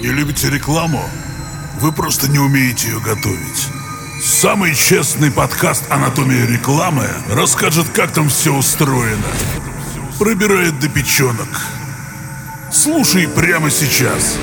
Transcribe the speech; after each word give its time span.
Не 0.00 0.06
любите 0.06 0.48
рекламу? 0.48 1.02
Вы 1.78 1.92
просто 1.92 2.30
не 2.30 2.38
умеете 2.38 2.88
ее 2.88 3.00
готовить. 3.00 3.68
Самый 4.24 4.74
честный 4.74 5.30
подкаст 5.30 5.84
«Анатомия 5.90 6.46
рекламы» 6.46 7.06
расскажет, 7.28 7.86
как 7.90 8.10
там 8.10 8.30
все 8.30 8.54
устроено. 8.54 9.28
Пробирает 10.18 10.78
до 10.80 10.88
печенок. 10.88 11.48
Слушай 12.72 13.28
прямо 13.28 13.70
сейчас. 13.70 14.38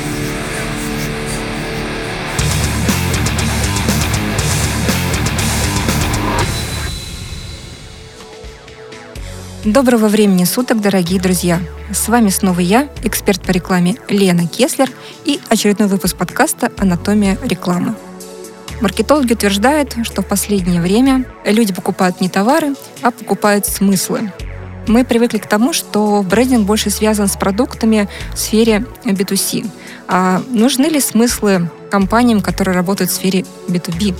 Доброго 9.65 10.07
времени 10.07 10.43
суток, 10.43 10.81
дорогие 10.81 11.19
друзья! 11.19 11.59
С 11.91 12.07
вами 12.07 12.29
снова 12.29 12.59
я, 12.59 12.89
эксперт 13.03 13.41
по 13.41 13.51
рекламе 13.51 13.95
Лена 14.07 14.47
Кеслер 14.47 14.89
и 15.25 15.39
очередной 15.49 15.87
выпуск 15.87 16.15
подкаста 16.15 16.71
«Анатомия 16.77 17.37
рекламы». 17.43 17.95
Маркетологи 18.81 19.33
утверждают, 19.33 19.95
что 20.03 20.21
в 20.21 20.27
последнее 20.27 20.79
время 20.79 21.25
люди 21.43 21.73
покупают 21.73 22.21
не 22.21 22.29
товары, 22.29 22.75
а 23.01 23.09
покупают 23.09 23.65
смыслы. 23.65 24.31
Мы 24.87 25.03
привыкли 25.03 25.39
к 25.39 25.47
тому, 25.47 25.73
что 25.73 26.23
брендинг 26.23 26.65
больше 26.65 26.91
связан 26.91 27.27
с 27.27 27.35
продуктами 27.35 28.07
в 28.33 28.37
сфере 28.37 28.85
B2C. 29.03 29.69
А 30.07 30.41
нужны 30.49 30.85
ли 30.85 30.99
смыслы 30.99 31.69
компаниям, 31.91 32.41
которые 32.41 32.75
работают 32.75 33.11
в 33.11 33.13
сфере 33.13 33.45
B2B? 33.67 34.15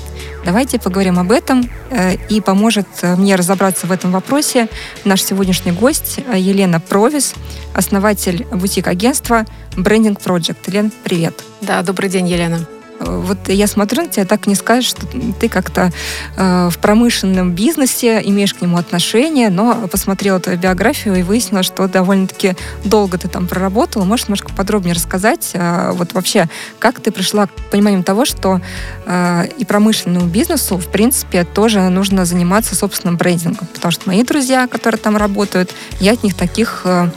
Давайте 0.46 0.80
поговорим 0.80 1.20
об 1.20 1.32
этом, 1.32 1.70
э, 1.90 2.16
и 2.30 2.42
поможет 2.42 2.88
э, 3.02 3.16
мне 3.16 3.36
разобраться 3.36 3.88
в 3.88 3.92
этом 3.92 4.12
вопросе 4.12 4.70
наш 5.06 5.24
сегодняшний 5.24 5.72
гость 5.72 6.20
э, 6.28 6.40
Елена 6.40 6.80
Провис, 6.80 7.34
основатель 7.74 8.46
бутик-агентства 8.52 9.46
Branding 9.76 10.18
Project. 10.22 10.58
Елена, 10.68 10.92
привет. 11.04 11.44
Да, 11.62 11.82
добрый 11.82 12.10
день, 12.10 12.28
Елена. 12.28 12.77
Вот 13.00 13.38
я 13.48 13.68
смотрю 13.68 14.04
на 14.04 14.10
тебя, 14.10 14.26
так 14.26 14.48
не 14.48 14.56
скажешь, 14.56 14.90
что 14.90 15.06
ты 15.40 15.50
как-то 15.50 15.92
э, 16.36 16.70
в 16.70 16.78
промышленном 16.80 17.54
бизнесе 17.54 18.22
имеешь 18.24 18.54
к 18.54 18.62
нему 18.62 18.78
отношение, 18.78 19.50
но 19.50 19.88
посмотрела 19.88 20.40
твою 20.40 20.58
биографию 20.58 21.16
и 21.16 21.24
выяснила, 21.24 21.64
что 21.64 21.88
довольно-таки 21.88 22.56
долго 22.84 23.18
ты 23.18 23.28
там 23.28 23.48
проработала. 23.48 24.04
Можешь 24.04 24.28
немножко 24.28 24.52
подробнее 24.54 24.96
рассказать, 24.96 25.52
э, 25.54 25.92
вот 25.94 26.14
вообще, 26.14 26.50
как 26.80 27.00
ты 27.00 27.12
пришла 27.12 27.48
к 27.48 27.52
пониманию 27.72 28.04
того, 28.04 28.26
что 28.26 28.62
э, 29.06 29.48
и 29.58 29.66
промышленному 29.66 30.28
бизнесу, 30.28 30.78
в 30.78 30.88
принципе, 30.88 31.44
тоже 31.44 31.82
нужно 31.90 32.26
заниматься 32.26 32.76
собственным 32.76 33.18
брендингом, 33.18 33.68
потому 33.74 33.92
что 33.92 34.08
мои 34.08 34.24
друзья, 34.24 34.68
которые 34.68 35.00
там 35.00 35.18
работают, 35.18 35.74
я 36.00 36.14
от 36.14 36.24
них 36.24 36.36
таких 36.36 36.82
э, 36.86 37.10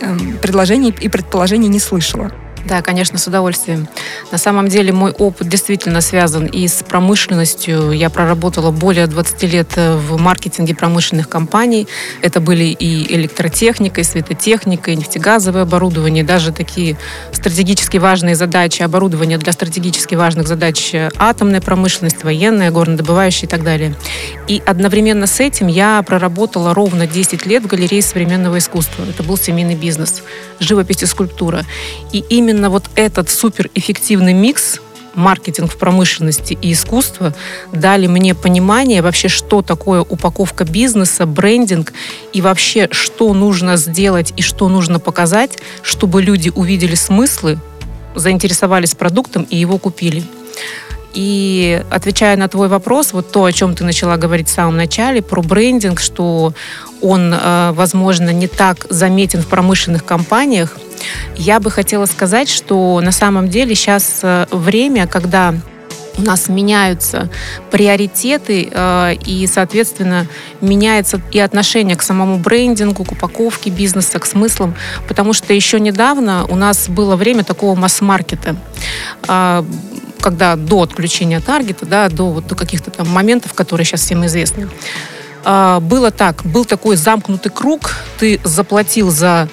э, 0.00 0.16
предложений 0.40 0.94
и 1.00 1.08
предположений 1.08 1.68
не 1.68 1.80
слышала. 1.80 2.30
Да, 2.66 2.80
конечно, 2.80 3.18
с 3.18 3.26
удовольствием. 3.26 3.88
На 4.32 4.38
самом 4.38 4.68
деле 4.68 4.92
мой 4.92 5.12
опыт 5.12 5.48
действительно 5.48 6.00
связан 6.00 6.46
и 6.46 6.66
с 6.66 6.82
промышленностью. 6.82 7.92
Я 7.92 8.08
проработала 8.08 8.70
более 8.70 9.06
20 9.06 9.42
лет 9.44 9.68
э, 9.76 9.96
в 9.96 10.18
маркетинге 10.18 10.74
промышленных 10.74 11.28
компаний. 11.28 11.86
Это 12.22 12.40
были 12.40 12.64
и 12.64 13.14
электротехника, 13.14 14.00
и 14.00 14.04
светотехника, 14.04 14.90
и 14.90 14.96
нефтегазовое 14.96 15.62
оборудование, 15.62 16.24
даже 16.24 16.52
такие 16.52 16.96
стратегически 17.32 17.98
важные 17.98 18.34
задачи, 18.34 18.82
оборудование 18.82 19.36
для 19.36 19.52
стратегически 19.52 20.14
важных 20.14 20.48
задач 20.48 20.94
э, 20.94 21.10
атомная 21.18 21.60
промышленность, 21.60 22.24
военная, 22.24 22.70
горнодобывающая 22.70 23.46
и 23.46 23.50
так 23.50 23.62
далее. 23.62 23.94
И 24.48 24.62
одновременно 24.64 25.26
с 25.26 25.38
этим 25.38 25.66
я 25.66 26.02
проработала 26.02 26.72
ровно 26.72 27.06
10 27.06 27.44
лет 27.44 27.64
в 27.64 27.66
галерее 27.66 28.00
современного 28.00 28.56
искусства. 28.56 29.04
Это 29.08 29.22
был 29.22 29.36
семейный 29.36 29.74
бизнес, 29.74 30.22
живопись 30.60 31.02
и 31.02 31.06
скульптура. 31.06 31.64
И 32.12 32.24
именно 32.30 32.53
именно 32.54 32.70
вот 32.70 32.84
этот 32.94 33.30
суперэффективный 33.30 34.32
микс 34.32 34.80
маркетинг 35.14 35.72
в 35.72 35.76
промышленности 35.76 36.58
и 36.60 36.72
искусство 36.72 37.34
дали 37.72 38.06
мне 38.06 38.34
понимание 38.34 39.02
вообще, 39.02 39.28
что 39.28 39.62
такое 39.62 40.00
упаковка 40.00 40.64
бизнеса, 40.64 41.26
брендинг 41.26 41.92
и 42.32 42.40
вообще, 42.40 42.88
что 42.90 43.32
нужно 43.32 43.76
сделать 43.76 44.32
и 44.36 44.42
что 44.42 44.68
нужно 44.68 44.98
показать, 45.00 45.58
чтобы 45.82 46.22
люди 46.22 46.50
увидели 46.54 46.94
смыслы, 46.94 47.58
заинтересовались 48.14 48.94
продуктом 48.94 49.42
и 49.42 49.56
его 49.56 49.78
купили. 49.78 50.24
И 51.14 51.80
отвечая 51.90 52.36
на 52.36 52.48
твой 52.48 52.68
вопрос, 52.68 53.12
вот 53.12 53.30
то, 53.30 53.44
о 53.44 53.52
чем 53.52 53.76
ты 53.76 53.84
начала 53.84 54.16
говорить 54.16 54.48
в 54.48 54.52
самом 54.52 54.76
начале, 54.76 55.22
про 55.22 55.42
брендинг, 55.42 56.00
что 56.00 56.54
он, 57.00 57.32
э, 57.32 57.72
возможно, 57.72 58.30
не 58.30 58.48
так 58.48 58.86
заметен 58.90 59.40
в 59.42 59.46
промышленных 59.46 60.04
компаниях, 60.04 60.76
я 61.36 61.60
бы 61.60 61.70
хотела 61.70 62.06
сказать, 62.06 62.48
что 62.48 63.00
на 63.00 63.12
самом 63.12 63.48
деле 63.48 63.74
сейчас 63.74 64.20
э, 64.22 64.46
время, 64.50 65.06
когда 65.06 65.54
у 66.16 66.22
нас 66.22 66.48
меняются 66.48 67.28
приоритеты 67.70 68.68
э, 68.70 69.14
и, 69.26 69.46
соответственно, 69.46 70.26
меняется 70.60 71.20
и 71.32 71.40
отношение 71.40 71.96
к 71.96 72.02
самому 72.02 72.38
брендингу, 72.38 73.04
к 73.04 73.12
упаковке 73.12 73.70
бизнеса, 73.70 74.18
к 74.18 74.26
смыслам, 74.26 74.74
потому 75.08 75.32
что 75.32 75.52
еще 75.52 75.80
недавно 75.80 76.46
у 76.46 76.56
нас 76.56 76.88
было 76.88 77.16
время 77.16 77.44
такого 77.44 77.74
масс-маркета 77.74 78.56
э, 79.28 79.64
когда 80.20 80.56
до 80.56 80.82
отключения 80.82 81.38
таргета, 81.38 81.84
да, 81.84 82.08
до, 82.08 82.30
вот, 82.30 82.46
до 82.46 82.54
каких-то 82.54 82.90
там 82.90 83.06
моментов, 83.08 83.52
которые 83.52 83.84
сейчас 83.84 84.00
всем 84.00 84.24
известны. 84.24 84.70
Было 85.44 86.10
так, 86.10 86.46
был 86.46 86.64
такой 86.64 86.96
замкнутый 86.96 87.52
круг, 87.52 87.94
ты 88.18 88.40
заплатил 88.42 89.10
за 89.10 89.50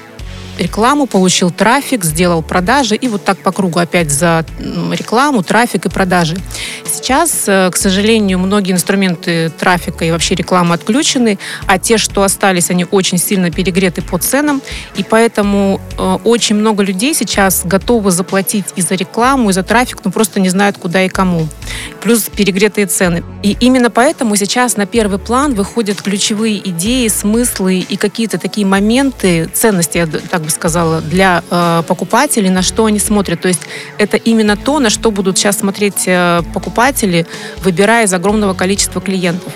рекламу, 0.57 1.07
получил 1.07 1.51
трафик, 1.51 2.03
сделал 2.03 2.41
продажи, 2.41 2.95
и 2.95 3.07
вот 3.07 3.23
так 3.23 3.37
по 3.39 3.51
кругу 3.51 3.79
опять 3.79 4.11
за 4.11 4.45
рекламу, 4.91 5.43
трафик 5.43 5.85
и 5.85 5.89
продажи. 5.89 6.37
Сейчас, 6.85 7.43
э, 7.47 7.69
к 7.71 7.77
сожалению, 7.77 8.39
многие 8.39 8.71
инструменты 8.71 9.49
трафика 9.49 10.05
и 10.05 10.11
вообще 10.11 10.35
рекламы 10.35 10.75
отключены, 10.75 11.39
а 11.67 11.79
те, 11.79 11.97
что 11.97 12.23
остались, 12.23 12.69
они 12.69 12.85
очень 12.89 13.17
сильно 13.17 13.51
перегреты 13.51 14.01
по 14.01 14.17
ценам, 14.17 14.61
и 14.95 15.03
поэтому 15.03 15.81
э, 15.97 16.17
очень 16.23 16.55
много 16.55 16.83
людей 16.83 17.13
сейчас 17.13 17.61
готовы 17.65 18.11
заплатить 18.11 18.65
и 18.75 18.81
за 18.81 18.95
рекламу, 18.95 19.49
и 19.49 19.53
за 19.53 19.63
трафик, 19.63 19.99
но 20.03 20.11
просто 20.11 20.39
не 20.39 20.49
знают, 20.49 20.77
куда 20.77 21.03
и 21.03 21.09
кому. 21.09 21.47
Плюс 22.01 22.23
перегретые 22.23 22.87
цены. 22.87 23.23
И 23.43 23.55
именно 23.59 23.89
поэтому 23.89 24.35
сейчас 24.35 24.77
на 24.77 24.85
первый 24.85 25.19
план 25.19 25.53
выходят 25.53 26.01
ключевые 26.01 26.57
идеи, 26.69 27.07
смыслы 27.07 27.79
и 27.79 27.95
какие-то 27.95 28.37
такие 28.37 28.65
моменты, 28.65 29.49
ценности, 29.53 29.97
я 29.97 30.07
так 30.07 30.40
бы 30.41 30.49
сказала, 30.49 31.01
для 31.01 31.43
э, 31.49 31.83
покупателей, 31.87 32.49
на 32.49 32.61
что 32.61 32.85
они 32.85 32.99
смотрят. 32.99 33.41
То 33.41 33.47
есть 33.47 33.61
это 33.97 34.17
именно 34.17 34.57
то, 34.57 34.79
на 34.79 34.89
что 34.89 35.11
будут 35.11 35.37
сейчас 35.37 35.59
смотреть 35.59 36.03
э, 36.07 36.41
покупатели, 36.53 37.25
выбирая 37.63 38.05
из 38.05 38.13
огромного 38.13 38.53
количества 38.53 39.01
клиентов. 39.01 39.53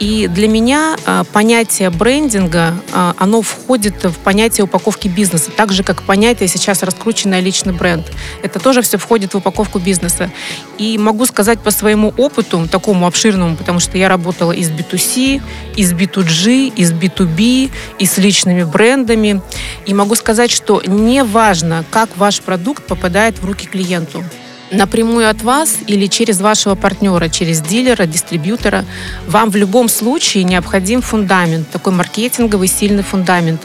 И 0.00 0.26
для 0.26 0.48
меня 0.48 0.96
а, 1.06 1.24
понятие 1.24 1.90
брендинга, 1.90 2.74
а, 2.92 3.14
оно 3.18 3.42
входит 3.42 4.02
в 4.04 4.18
понятие 4.18 4.64
упаковки 4.64 5.08
бизнеса, 5.08 5.50
так 5.56 5.72
же, 5.72 5.84
как 5.84 6.02
понятие 6.02 6.48
сейчас 6.48 6.82
раскрученный 6.82 7.40
личный 7.40 7.72
бренд. 7.72 8.10
Это 8.42 8.58
тоже 8.58 8.82
все 8.82 8.98
входит 8.98 9.34
в 9.34 9.38
упаковку 9.38 9.78
бизнеса. 9.78 10.30
И 10.78 10.98
могу 10.98 11.26
сказать 11.26 11.60
по 11.60 11.70
своему 11.70 12.12
опыту, 12.16 12.68
такому 12.68 13.06
обширному, 13.06 13.56
потому 13.56 13.78
что 13.78 13.96
я 13.96 14.08
работала 14.08 14.52
и 14.52 14.64
с 14.64 14.70
B2C, 14.70 15.40
и 15.76 15.84
с 15.84 15.92
B2G, 15.92 16.72
и 16.74 16.84
с 16.84 16.92
B2B, 16.92 17.70
и 17.98 18.06
с 18.06 18.18
личными 18.18 18.64
брендами. 18.64 19.40
И 19.86 19.94
могу 19.94 20.16
сказать, 20.16 20.50
что 20.50 20.82
не 20.86 21.22
важно, 21.22 21.84
как 21.90 22.16
ваш 22.16 22.40
продукт 22.40 22.84
попадает 22.84 23.38
в 23.38 23.44
руки 23.44 23.66
клиенту 23.66 24.24
напрямую 24.76 25.28
от 25.28 25.42
вас 25.42 25.76
или 25.86 26.06
через 26.06 26.40
вашего 26.40 26.74
партнера, 26.74 27.28
через 27.28 27.60
дилера, 27.60 28.06
дистрибьютора, 28.06 28.84
вам 29.26 29.50
в 29.50 29.56
любом 29.56 29.88
случае 29.88 30.44
необходим 30.44 31.02
фундамент, 31.02 31.68
такой 31.70 31.92
маркетинговый 31.92 32.68
сильный 32.68 33.02
фундамент 33.02 33.60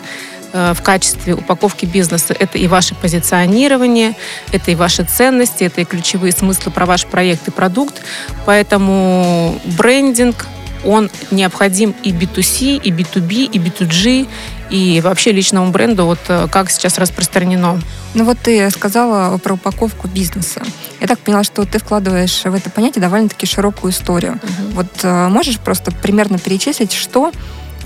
э, 0.53 0.73
в 0.73 0.81
качестве 0.81 1.33
упаковки 1.33 1.85
бизнеса. 1.85 2.35
Это 2.37 2.57
и 2.57 2.67
ваше 2.67 2.95
позиционирование, 2.95 4.15
это 4.51 4.71
и 4.71 4.75
ваши 4.75 5.03
ценности, 5.03 5.63
это 5.63 5.81
и 5.81 5.85
ключевые 5.85 6.31
смыслы 6.31 6.71
про 6.71 6.85
ваш 6.85 7.05
проект 7.05 7.47
и 7.47 7.51
продукт. 7.51 8.01
Поэтому 8.45 9.59
брендинг, 9.77 10.47
он 10.85 11.09
необходим 11.31 11.93
и 12.03 12.11
B2C, 12.11 12.81
и 12.81 12.91
B2B, 12.91 13.51
и 13.51 13.59
B2G, 13.59 14.27
и 14.69 15.01
вообще 15.01 15.31
личному 15.31 15.71
бренду, 15.71 16.05
вот 16.05 16.19
э, 16.27 16.47
как 16.51 16.69
сейчас 16.69 16.97
распространено. 16.97 17.81
Ну 18.13 18.23
вот 18.23 18.39
ты 18.39 18.69
сказала 18.71 19.37
про 19.37 19.53
упаковку 19.53 20.07
бизнеса. 20.07 20.61
Я 20.99 21.07
так 21.07 21.19
поняла, 21.19 21.43
что 21.43 21.65
ты 21.65 21.79
вкладываешь 21.79 22.43
в 22.43 22.53
это 22.53 22.69
понятие 22.69 23.01
довольно-таки 23.01 23.45
широкую 23.45 23.91
историю. 23.91 24.33
Угу. 24.33 24.71
Вот 24.73 24.87
э, 25.03 25.27
можешь 25.27 25.59
просто 25.59 25.91
примерно 25.91 26.39
перечислить, 26.39 26.93
что 26.93 27.31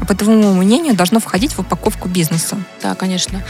по 0.08 0.16
твоему 0.16 0.54
мнению, 0.54 0.96
должно 0.96 1.20
входить 1.20 1.54
в 1.54 1.60
упаковку 1.60 2.10
бизнеса? 2.10 2.58
Да, 2.82 2.96
конечно. 2.96 3.44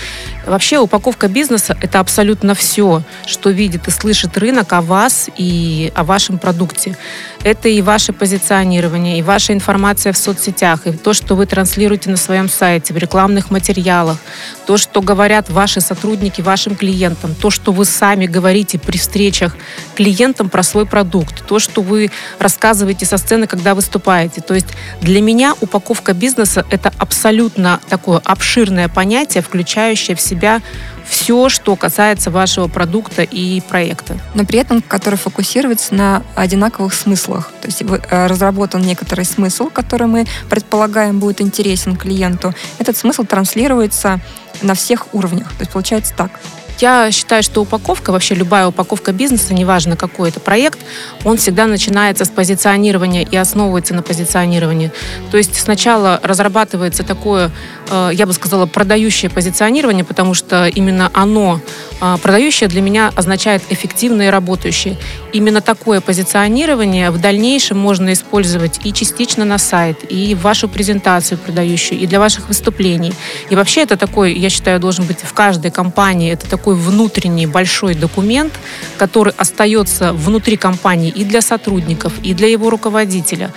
Вообще 0.45 0.77
упаковка 0.77 1.27
бизнеса– 1.27 1.77
это 1.81 1.99
абсолютно 1.99 2.53
все, 2.53 3.01
что 3.25 3.49
видит 3.49 3.87
и 3.87 3.91
слышит 3.91 4.37
рынок 4.37 4.73
о 4.73 4.81
вас 4.81 5.29
и 5.37 5.91
о 5.95 6.03
вашем 6.03 6.37
продукте. 6.37 6.97
Это 7.43 7.67
и 7.67 7.81
ваше 7.81 8.13
позиционирование, 8.13 9.19
и 9.19 9.21
ваша 9.21 9.51
информация 9.51 10.13
в 10.13 10.17
соцсетях, 10.17 10.87
и 10.87 10.93
то, 10.93 11.11
что 11.11 11.35
вы 11.35 11.45
транслируете 11.45 12.09
на 12.09 12.15
своем 12.15 12.47
сайте, 12.47 12.93
в 12.93 12.97
рекламных 12.97 13.51
материалах, 13.51 14.17
то, 14.65 14.77
что 14.77 15.01
говорят 15.01 15.49
ваши 15.49 15.81
сотрудники 15.81 16.41
вашим 16.41 16.77
клиентам, 16.77 17.35
то, 17.35 17.49
что 17.49 17.73
вы 17.73 17.83
сами 17.83 18.27
говорите 18.27 18.79
при 18.79 18.97
встречах 18.97 19.57
клиентам 19.95 20.49
про 20.49 20.63
свой 20.63 20.85
продукт, 20.85 21.45
то, 21.45 21.59
что 21.59 21.81
вы 21.81 22.11
рассказываете 22.39 23.05
со 23.05 23.17
сцены, 23.17 23.45
когда 23.45 23.75
выступаете. 23.75 24.39
То 24.39 24.53
есть 24.53 24.67
для 25.01 25.21
меня 25.21 25.53
упаковка 25.59 26.13
бизнеса– 26.13 26.65
это 26.69 26.93
абсолютно 26.97 27.81
такое 27.89 28.21
обширное 28.23 28.87
понятие, 28.87 29.43
включающее 29.43 30.15
в 30.15 30.21
себя 30.21 30.61
все, 31.05 31.49
что 31.49 31.75
касается 31.75 32.31
вашего 32.31 32.67
продукта 32.67 33.23
и 33.23 33.61
проекта. 33.61 34.17
Но 34.33 34.45
при 34.45 34.59
этом, 34.59 34.81
который 34.81 35.15
фокусируется 35.15 35.93
на 35.93 36.23
одинаковых 36.35 36.93
смыслах. 36.93 37.51
То 37.61 37.67
есть 37.67 37.81
э, 37.81 38.27
разработан 38.27 38.81
некоторый 38.81 39.25
смысл, 39.25 39.69
который 39.69 40.07
мы 40.07 40.25
предполагаем 40.49 41.19
будет 41.19 41.41
интересен 41.41 41.95
клиенту. 41.95 42.53
Этот 42.79 42.97
смысл 42.97 43.23
транслируется 43.23 44.19
на 44.61 44.73
всех 44.73 45.13
уровнях. 45.13 45.49
То 45.49 45.61
есть 45.61 45.71
получается 45.71 46.13
так. 46.15 46.31
Я 46.79 47.11
считаю, 47.11 47.43
что 47.43 47.61
упаковка, 47.61 48.11
вообще 48.11 48.35
любая 48.35 48.67
упаковка 48.67 49.11
бизнеса, 49.11 49.53
неважно 49.53 49.95
какой 49.95 50.29
это 50.29 50.39
проект, 50.39 50.79
он 51.23 51.37
всегда 51.37 51.67
начинается 51.67 52.25
с 52.25 52.29
позиционирования 52.29 53.23
и 53.23 53.35
основывается 53.37 53.93
на 53.93 54.01
позиционировании. 54.01 54.91
То 55.31 55.37
есть 55.37 55.55
сначала 55.59 56.19
разрабатывается 56.23 57.03
такое, 57.03 57.51
э, 57.89 58.09
я 58.13 58.25
бы 58.25 58.33
сказала, 58.33 58.65
продающее 58.65 59.29
позиционирование, 59.29 60.03
потому 60.03 60.33
что 60.33 60.67
именно 60.67 61.09
оно, 61.13 61.61
э, 62.01 62.17
продающее 62.21 62.67
для 62.67 62.81
меня 62.81 63.11
означает 63.15 63.63
эффективное 63.69 64.27
и 64.27 64.29
работающее. 64.29 64.97
Именно 65.31 65.61
такое 65.61 66.01
позиционирование 66.01 67.11
в 67.11 67.21
дальнейшем 67.21 67.77
можно 67.77 68.13
использовать 68.13 68.79
и 68.83 68.93
частично 68.93 69.45
на 69.45 69.57
сайт, 69.57 69.99
и 70.09 70.35
в 70.35 70.41
вашу 70.41 70.67
презентацию 70.67 71.37
продающую, 71.37 71.99
и 71.99 72.07
для 72.07 72.19
ваших 72.19 72.47
выступлений. 72.47 73.13
И 73.49 73.55
вообще 73.55 73.81
это 73.81 73.95
такой, 73.95 74.33
я 74.33 74.49
считаю, 74.49 74.79
должен 74.79 75.05
быть 75.05 75.19
в 75.21 75.33
каждой 75.33 75.71
компании, 75.71 76.33
это 76.33 76.49
такой 76.49 76.62
такой 76.63 76.75
внутренний 76.75 77.45
большой 77.45 77.93
документ, 77.93 78.53
который 78.97 79.33
остается 79.37 80.13
внутри 80.13 80.55
компании 80.55 81.09
и 81.09 81.25
для 81.25 81.41
сотрудников, 81.41 82.13
и 82.23 82.33
для 82.33 82.47
его 82.47 82.69
руководителя. 82.69 83.51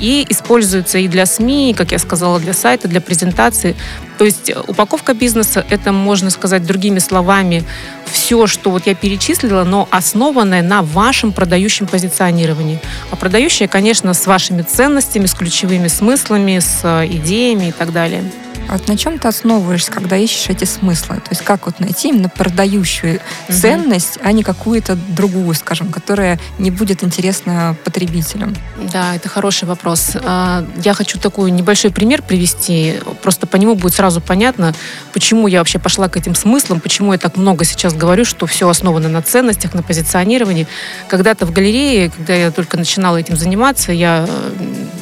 И 0.00 0.26
используется 0.28 0.98
и 0.98 1.08
для 1.08 1.26
СМИ, 1.26 1.74
как 1.76 1.92
я 1.92 1.98
сказала, 1.98 2.40
для 2.40 2.52
сайта, 2.52 2.88
для 2.88 3.00
презентации. 3.00 3.76
То 4.18 4.24
есть 4.24 4.52
упаковка 4.68 5.14
бизнеса– 5.14 5.64
это, 5.70 5.92
можно 5.92 6.30
сказать 6.30 6.64
другими 6.64 6.98
словами, 6.98 7.64
все, 8.04 8.46
что 8.46 8.70
вот 8.70 8.86
я 8.86 8.94
перечислила, 8.94 9.64
но 9.64 9.88
основанное 9.90 10.62
на 10.62 10.82
вашем 10.82 11.32
продающем 11.32 11.86
позиционировании. 11.86 12.80
А 13.10 13.16
продающее, 13.16 13.68
конечно, 13.68 14.14
с 14.14 14.26
вашими 14.26 14.62
ценностями, 14.62 15.26
с 15.26 15.34
ключевыми 15.34 15.88
смыслами, 15.88 16.58
с 16.58 16.80
э, 16.84 17.06
идеями 17.06 17.68
и 17.68 17.72
так 17.72 17.92
далее. 17.92 18.22
А 18.68 18.72
вот 18.72 18.88
на 18.88 18.96
чем 18.96 19.18
ты 19.18 19.28
основываешься, 19.28 19.92
когда 19.92 20.16
ищешь 20.16 20.48
эти 20.48 20.64
смыслы? 20.64 21.16
То 21.16 21.30
есть 21.30 21.42
как 21.42 21.66
вот 21.66 21.80
найти 21.80 22.08
именно 22.08 22.28
продающую 22.28 23.16
угу. 23.16 23.56
ценность, 23.56 24.18
а 24.22 24.32
не 24.32 24.42
какую-то 24.42 24.96
другую, 24.96 25.54
скажем, 25.54 25.92
которая 25.92 26.38
не 26.58 26.70
будет 26.70 27.04
интересна 27.04 27.76
потребителям? 27.84 28.54
Да, 28.92 29.14
это 29.14 29.28
хороший 29.28 29.66
вопрос. 29.66 29.83
А, 30.22 30.64
я 30.82 30.94
хочу 30.94 31.18
такой 31.18 31.50
небольшой 31.50 31.90
пример 31.90 32.22
привести. 32.22 32.94
Просто 33.22 33.46
по 33.46 33.56
нему 33.56 33.74
будет 33.74 33.94
сразу 33.94 34.20
понятно, 34.20 34.74
почему 35.12 35.46
я 35.46 35.58
вообще 35.58 35.78
пошла 35.78 36.08
к 36.08 36.16
этим 36.16 36.34
смыслам, 36.34 36.80
почему 36.80 37.12
я 37.12 37.18
так 37.18 37.36
много 37.36 37.64
сейчас 37.64 37.94
говорю, 37.94 38.24
что 38.24 38.46
все 38.46 38.68
основано 38.68 39.08
на 39.08 39.22
ценностях, 39.22 39.74
на 39.74 39.82
позиционировании. 39.82 40.66
Когда-то 41.08 41.46
в 41.46 41.52
галерее, 41.52 42.10
когда 42.10 42.34
я 42.34 42.50
только 42.50 42.76
начинала 42.76 43.18
этим 43.18 43.36
заниматься, 43.36 43.92
я 43.92 44.26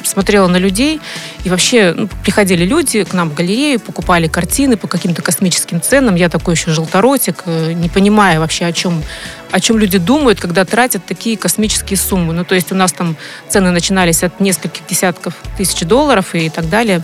смотрела 0.03 0.47
на 0.47 0.57
людей, 0.57 1.01
и 1.43 1.49
вообще 1.49 1.93
ну, 1.95 2.07
приходили 2.23 2.65
люди 2.65 3.03
к 3.03 3.13
нам 3.13 3.29
в 3.29 3.33
галерею, 3.33 3.79
покупали 3.79 4.27
картины 4.27 4.77
по 4.77 4.87
каким-то 4.87 5.21
космическим 5.21 5.81
ценам. 5.81 6.15
Я 6.15 6.29
такой 6.29 6.55
еще 6.55 6.71
желторотик, 6.71 7.43
э, 7.45 7.73
не 7.73 7.89
понимая 7.89 8.39
вообще, 8.39 8.65
о 8.65 8.71
чем, 8.71 9.03
о 9.51 9.59
чем 9.59 9.77
люди 9.77 9.97
думают, 9.97 10.39
когда 10.39 10.65
тратят 10.65 11.05
такие 11.05 11.37
космические 11.37 11.97
суммы. 11.97 12.33
Ну, 12.33 12.45
то 12.45 12.55
есть 12.55 12.71
у 12.71 12.75
нас 12.75 12.91
там 12.91 13.15
цены 13.49 13.71
начинались 13.71 14.23
от 14.23 14.39
нескольких 14.39 14.85
десятков 14.87 15.33
тысяч 15.57 15.81
долларов 15.81 16.35
и 16.35 16.49
так 16.49 16.69
далее. 16.69 17.01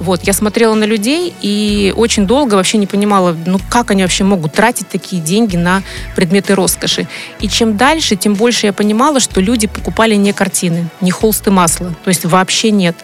Вот, 0.00 0.22
я 0.24 0.32
смотрела 0.32 0.74
на 0.74 0.84
людей 0.84 1.34
и 1.40 1.92
очень 1.96 2.26
долго 2.26 2.54
вообще 2.54 2.78
не 2.78 2.86
понимала, 2.86 3.36
ну, 3.46 3.58
как 3.70 3.90
они 3.90 4.02
вообще 4.02 4.24
могут 4.24 4.52
тратить 4.52 4.88
такие 4.88 5.22
деньги 5.22 5.56
на 5.56 5.82
предметы 6.14 6.54
роскоши. 6.54 7.06
И 7.40 7.48
чем 7.48 7.76
дальше, 7.76 8.16
тем 8.16 8.34
больше 8.34 8.66
я 8.66 8.72
понимала, 8.72 9.20
что 9.20 9.40
люди 9.40 9.66
покупали 9.66 10.14
не 10.14 10.32
картины, 10.32 10.88
не 11.00 11.10
холсты 11.10 11.50
масла, 11.50 11.94
то 12.04 12.08
есть 12.08 12.24
вообще 12.36 12.70
нет. 12.70 12.96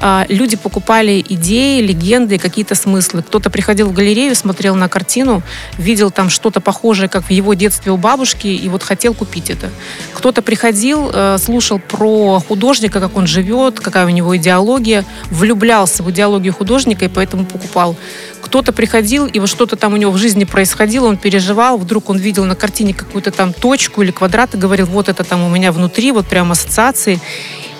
А, 0.00 0.24
люди 0.28 0.56
покупали 0.56 1.24
идеи, 1.28 1.80
легенды, 1.80 2.38
какие-то 2.38 2.74
смыслы. 2.74 3.22
Кто-то 3.22 3.50
приходил 3.50 3.88
в 3.88 3.92
галерею, 3.92 4.34
смотрел 4.34 4.76
на 4.76 4.88
картину, 4.88 5.42
видел 5.76 6.10
там 6.10 6.30
что-то 6.30 6.60
похожее, 6.60 7.08
как 7.08 7.24
в 7.24 7.30
его 7.30 7.54
детстве 7.54 7.90
у 7.90 7.96
бабушки, 7.96 8.46
и 8.46 8.68
вот 8.68 8.82
хотел 8.82 9.14
купить 9.14 9.50
это. 9.50 9.70
Кто-то 10.14 10.42
приходил, 10.42 11.10
э, 11.12 11.38
слушал 11.38 11.80
про 11.80 12.40
художника, 12.46 13.00
как 13.00 13.16
он 13.16 13.26
живет, 13.26 13.80
какая 13.80 14.06
у 14.06 14.10
него 14.10 14.36
идеология, 14.36 15.04
влюблялся 15.30 16.02
в 16.02 16.10
идеологию 16.10 16.54
художника 16.54 17.04
и 17.04 17.08
поэтому 17.08 17.44
покупал. 17.44 17.96
Кто-то 18.40 18.72
приходил, 18.72 19.26
и 19.26 19.40
вот 19.40 19.48
что-то 19.48 19.74
там 19.76 19.94
у 19.94 19.96
него 19.96 20.12
в 20.12 20.16
жизни 20.16 20.44
происходило, 20.44 21.08
он 21.08 21.16
переживал, 21.16 21.76
вдруг 21.76 22.08
он 22.08 22.18
видел 22.18 22.44
на 22.44 22.54
картине 22.54 22.94
какую-то 22.94 23.32
там 23.32 23.52
точку 23.52 24.02
или 24.02 24.12
квадрат 24.12 24.54
и 24.54 24.58
говорил, 24.58 24.86
вот 24.86 25.08
это 25.08 25.24
там 25.24 25.42
у 25.42 25.48
меня 25.48 25.72
внутри, 25.72 26.12
вот 26.12 26.26
прям 26.28 26.52
ассоциации. 26.52 27.20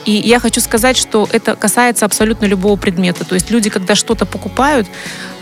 И 0.08 0.12
я 0.12 0.40
хочу 0.40 0.62
сказать, 0.62 0.96
что 0.96 1.28
это 1.32 1.54
касается 1.54 2.06
абсолютно 2.06 2.46
любого 2.46 2.76
предмета. 2.76 3.26
То 3.26 3.34
есть 3.34 3.50
люди, 3.50 3.68
когда 3.68 3.94
что-то 3.94 4.24
покупают, 4.24 4.86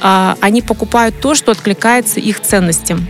а, 0.01 0.37
они 0.41 0.61
покупают 0.61 1.21
то, 1.21 1.37
что 1.37 1.53
откликается 1.53 2.19
их 2.19 2.41
ценностям. 2.41 3.07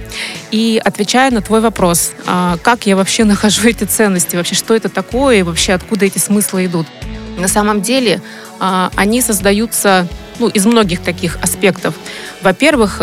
И 0.51 0.79
отвечая 0.85 1.31
на 1.31 1.41
твой 1.41 1.63
вопрос, 1.63 2.13
а, 2.27 2.59
как 2.63 2.85
я 2.85 2.95
вообще 2.95 3.25
нахожу 3.33 3.67
эти 3.67 3.85
ценности, 3.85 4.37
вообще 4.37 4.55
что 4.55 4.75
это 4.77 4.91
такое, 4.91 5.37
и 5.37 5.43
вообще 5.43 5.73
откуда 5.73 6.05
эти 6.05 6.19
смыслы 6.19 6.67
идут. 6.67 6.87
На 7.39 7.49
самом 7.49 7.81
деле 7.81 8.21
а, 8.61 8.91
они 8.95 9.23
создаются 9.23 10.07
ну, 10.39 10.49
из 10.49 10.67
многих 10.67 11.01
таких 11.01 11.39
аспектов. 11.41 11.95
Во-первых, 12.43 13.01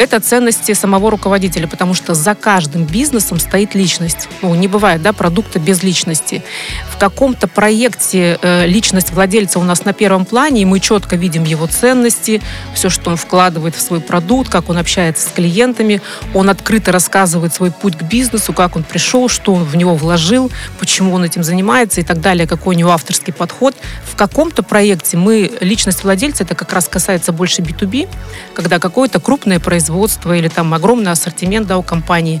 это 0.00 0.18
ценности 0.18 0.72
самого 0.72 1.10
руководителя, 1.10 1.68
потому 1.68 1.92
что 1.92 2.14
за 2.14 2.34
каждым 2.34 2.84
бизнесом 2.84 3.38
стоит 3.38 3.74
личность. 3.74 4.30
Ну, 4.40 4.54
не 4.54 4.66
бывает, 4.66 5.02
да, 5.02 5.12
продукта 5.12 5.58
без 5.58 5.82
личности. 5.82 6.42
В 6.90 6.96
каком-то 6.96 7.46
проекте 7.46 8.38
э, 8.40 8.66
личность 8.66 9.10
владельца 9.12 9.58
у 9.58 9.62
нас 9.62 9.84
на 9.84 9.92
первом 9.92 10.24
плане, 10.24 10.62
и 10.62 10.64
мы 10.64 10.80
четко 10.80 11.16
видим 11.16 11.44
его 11.44 11.66
ценности, 11.66 12.40
все, 12.74 12.88
что 12.88 13.10
он 13.10 13.18
вкладывает 13.18 13.76
в 13.76 13.80
свой 13.82 14.00
продукт, 14.00 14.48
как 14.48 14.70
он 14.70 14.78
общается 14.78 15.28
с 15.28 15.32
клиентами, 15.32 16.00
он 16.32 16.48
открыто 16.48 16.92
рассказывает 16.92 17.52
свой 17.52 17.70
путь 17.70 17.98
к 17.98 18.02
бизнесу, 18.02 18.54
как 18.54 18.76
он 18.76 18.84
пришел, 18.84 19.28
что 19.28 19.52
он 19.52 19.64
в 19.64 19.76
него 19.76 19.96
вложил, 19.96 20.50
почему 20.78 21.12
он 21.12 21.24
этим 21.24 21.44
занимается 21.44 22.00
и 22.00 22.04
так 22.04 22.22
далее, 22.22 22.46
какой 22.46 22.74
у 22.74 22.78
него 22.78 22.92
авторский 22.92 23.34
подход. 23.34 23.76
В 24.10 24.16
каком-то 24.16 24.62
проекте 24.62 25.18
мы, 25.18 25.52
личность 25.60 26.04
владельца, 26.04 26.44
это 26.44 26.54
как 26.54 26.72
раз 26.72 26.88
касается 26.88 27.32
больше 27.32 27.60
B2B, 27.60 28.08
когда 28.54 28.78
какое-то 28.78 29.20
крупное 29.20 29.60
производство 29.60 29.89
или 30.32 30.48
там 30.48 30.72
огромный 30.74 31.12
ассортимент 31.12 31.66
да, 31.66 31.78
у 31.78 31.82
компании, 31.82 32.40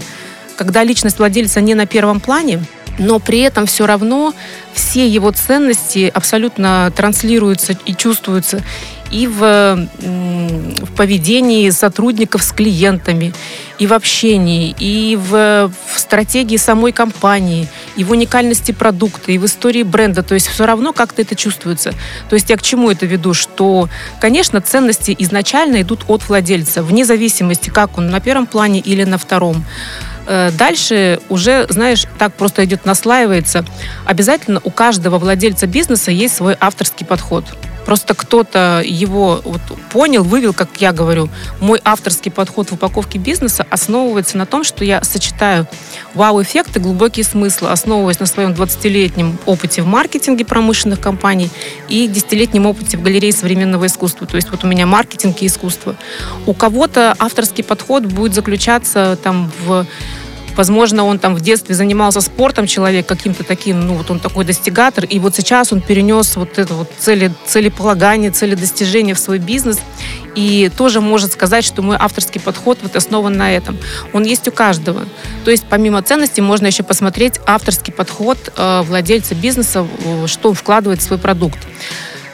когда 0.56 0.82
личность 0.84 1.18
владельца 1.18 1.60
не 1.60 1.74
на 1.74 1.86
первом 1.86 2.20
плане, 2.20 2.62
но 2.98 3.18
при 3.18 3.40
этом 3.40 3.66
все 3.66 3.86
равно 3.86 4.34
все 4.74 5.08
его 5.08 5.30
ценности 5.30 6.10
абсолютно 6.12 6.92
транслируются 6.94 7.76
и 7.86 7.94
чувствуются 7.94 8.62
и 9.10 9.26
в, 9.26 9.88
в 9.98 10.96
поведении 10.96 11.68
сотрудников 11.70 12.42
с 12.42 12.52
клиентами, 12.52 13.32
и 13.78 13.86
в 13.86 13.92
общении, 13.92 14.74
и 14.78 15.16
в, 15.16 15.68
в 15.68 15.98
стратегии 15.98 16.56
самой 16.56 16.92
компании, 16.92 17.66
и 18.00 18.04
в 18.04 18.12
уникальности 18.12 18.72
продукта, 18.72 19.30
и 19.30 19.36
в 19.36 19.44
истории 19.44 19.82
бренда. 19.82 20.22
То 20.22 20.32
есть 20.32 20.46
все 20.46 20.64
равно 20.64 20.94
как-то 20.94 21.20
это 21.20 21.36
чувствуется. 21.36 21.92
То 22.30 22.34
есть 22.34 22.48
я 22.48 22.56
к 22.56 22.62
чему 22.62 22.90
это 22.90 23.04
веду? 23.04 23.34
Что, 23.34 23.90
конечно, 24.22 24.62
ценности 24.62 25.14
изначально 25.18 25.82
идут 25.82 26.04
от 26.08 26.26
владельца, 26.26 26.82
вне 26.82 27.04
зависимости, 27.04 27.68
как 27.68 27.98
он 27.98 28.08
на 28.08 28.20
первом 28.20 28.46
плане 28.46 28.80
или 28.80 29.04
на 29.04 29.18
втором. 29.18 29.66
Э, 30.26 30.50
дальше 30.50 31.20
уже, 31.28 31.66
знаешь, 31.68 32.06
так 32.18 32.32
просто 32.32 32.64
идет, 32.64 32.86
наслаивается. 32.86 33.66
Обязательно 34.06 34.62
у 34.64 34.70
каждого 34.70 35.18
владельца 35.18 35.66
бизнеса 35.66 36.10
есть 36.10 36.34
свой 36.34 36.56
авторский 36.58 37.04
подход 37.04 37.44
Просто 37.90 38.14
кто-то 38.14 38.84
его 38.86 39.40
вот 39.42 39.60
понял, 39.90 40.22
вывел, 40.22 40.52
как 40.52 40.68
я 40.78 40.92
говорю. 40.92 41.28
Мой 41.58 41.80
авторский 41.82 42.30
подход 42.30 42.70
в 42.70 42.74
упаковке 42.74 43.18
бизнеса 43.18 43.66
основывается 43.68 44.38
на 44.38 44.46
том, 44.46 44.62
что 44.62 44.84
я 44.84 45.02
сочетаю 45.02 45.66
вау-эффекты, 46.14 46.78
глубокие 46.78 47.24
смыслы, 47.24 47.70
основываясь 47.72 48.20
на 48.20 48.26
своем 48.26 48.52
20-летнем 48.52 49.40
опыте 49.44 49.82
в 49.82 49.86
маркетинге 49.86 50.44
промышленных 50.44 51.00
компаний 51.00 51.50
и 51.88 52.06
10-летнем 52.06 52.66
опыте 52.66 52.96
в 52.96 53.02
галерее 53.02 53.32
современного 53.32 53.86
искусства. 53.86 54.24
То 54.24 54.36
есть 54.36 54.52
вот 54.52 54.62
у 54.62 54.68
меня 54.68 54.86
маркетинг 54.86 55.42
и 55.42 55.46
искусство. 55.46 55.96
У 56.46 56.54
кого-то 56.54 57.16
авторский 57.18 57.64
подход 57.64 58.04
будет 58.04 58.34
заключаться 58.34 59.18
там 59.20 59.50
в 59.66 59.84
Возможно, 60.56 61.04
он 61.04 61.18
там 61.18 61.34
в 61.34 61.40
детстве 61.40 61.74
занимался 61.74 62.20
спортом, 62.20 62.66
человек 62.66 63.06
каким-то 63.06 63.44
таким, 63.44 63.80
ну 63.80 63.94
вот 63.94 64.10
он 64.10 64.20
такой 64.20 64.44
достигатор, 64.44 65.04
и 65.04 65.18
вот 65.18 65.34
сейчас 65.34 65.72
он 65.72 65.80
перенес 65.80 66.36
вот 66.36 66.58
это 66.58 66.74
вот 66.74 66.90
цели, 66.98 67.32
целеполагание, 67.46 68.30
цели 68.30 68.54
достижения 68.54 69.14
в 69.14 69.18
свой 69.18 69.38
бизнес, 69.38 69.78
и 70.34 70.70
тоже 70.76 71.00
может 71.00 71.32
сказать, 71.32 71.64
что 71.64 71.82
мой 71.82 71.96
авторский 71.98 72.40
подход 72.40 72.78
вот 72.82 72.96
основан 72.96 73.36
на 73.36 73.52
этом. 73.52 73.78
Он 74.12 74.22
есть 74.24 74.46
у 74.48 74.52
каждого. 74.52 75.02
То 75.44 75.50
есть 75.50 75.64
помимо 75.68 76.02
ценностей 76.02 76.40
можно 76.40 76.66
еще 76.66 76.82
посмотреть 76.82 77.40
авторский 77.46 77.92
подход 77.92 78.38
э, 78.56 78.82
владельца 78.82 79.34
бизнеса, 79.34 79.86
что 80.26 80.50
он 80.50 80.54
вкладывает 80.54 81.00
в 81.00 81.02
свой 81.02 81.18
продукт. 81.18 81.58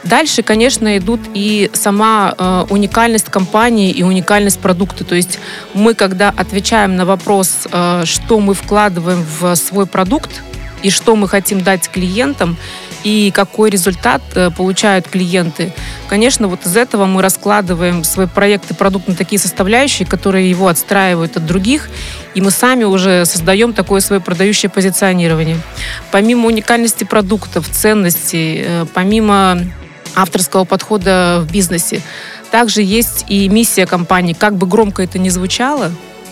Дальше, 0.09 0.41
конечно, 0.41 0.97
идут 0.97 1.19
и 1.33 1.69
сама 1.73 2.33
э, 2.37 2.65
уникальность 2.69 3.29
компании 3.29 3.91
и 3.91 4.03
уникальность 4.03 4.59
продукта. 4.59 5.03
То 5.03 5.15
есть 5.15 5.39
мы, 5.73 5.93
когда 5.95 6.29
отвечаем 6.29 6.95
на 6.95 7.05
вопрос, 7.05 7.67
э, 7.71 8.03
что 8.05 8.39
мы 8.39 8.53
вкладываем 8.53 9.25
в 9.39 9.55
свой 9.55 9.85
продукт 9.85 10.41
и 10.81 10.89
что 10.91 11.15
мы 11.15 11.27
хотим 11.27 11.61
дать 11.61 11.89
клиентам, 11.89 12.57
и 13.03 13.31
какой 13.31 13.69
результат 13.69 14.21
э, 14.35 14.49
получают 14.49 15.07
клиенты. 15.07 15.73
Конечно, 16.07 16.47
вот 16.47 16.65
из 16.65 16.75
этого 16.75 17.05
мы 17.05 17.21
раскладываем 17.21 18.03
свой 18.03 18.27
проект 18.27 18.71
и 18.71 18.73
продукт 18.73 19.07
на 19.07 19.15
такие 19.15 19.39
составляющие, 19.39 20.07
которые 20.07 20.49
его 20.49 20.67
отстраивают 20.67 21.37
от 21.37 21.45
других, 21.45 21.89
и 22.33 22.41
мы 22.41 22.51
сами 22.51 22.83
уже 22.83 23.25
создаем 23.25 23.73
такое 23.73 24.01
свое 24.01 24.21
продающее 24.21 24.69
позиционирование. 24.69 25.57
Помимо 26.11 26.47
уникальности 26.47 27.03
продуктов, 27.03 27.69
ценностей, 27.69 28.63
э, 28.65 28.85
помимо 28.93 29.59
авторского 30.15 30.63
подхода 30.65 31.45
в 31.45 31.51
бизнесе. 31.51 32.01
Также 32.51 32.81
есть 32.81 33.25
и 33.27 33.49
миссия 33.49 33.85
компании. 33.85 34.33
Как 34.33 34.55
бы 34.55 34.67
громко 34.67 35.03
это 35.03 35.19
ни 35.19 35.29
звучало, 35.29 35.91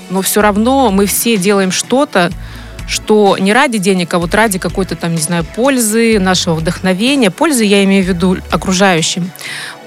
но 0.09 0.21
все 0.21 0.41
равно 0.41 0.91
мы 0.91 1.05
все 1.05 1.37
делаем 1.37 1.71
что-то, 1.71 2.31
что 2.87 3.37
не 3.39 3.53
ради 3.53 3.77
денег, 3.79 4.13
а 4.13 4.19
вот 4.19 4.33
ради 4.35 4.59
какой-то 4.59 4.95
там, 4.95 5.13
не 5.13 5.21
знаю, 5.21 5.43
пользы, 5.43 6.19
нашего 6.19 6.53
вдохновения. 6.55 7.31
Пользы 7.31 7.63
я 7.63 7.83
имею 7.83 8.03
в 8.05 8.07
виду 8.07 8.37
окружающим. 8.51 9.31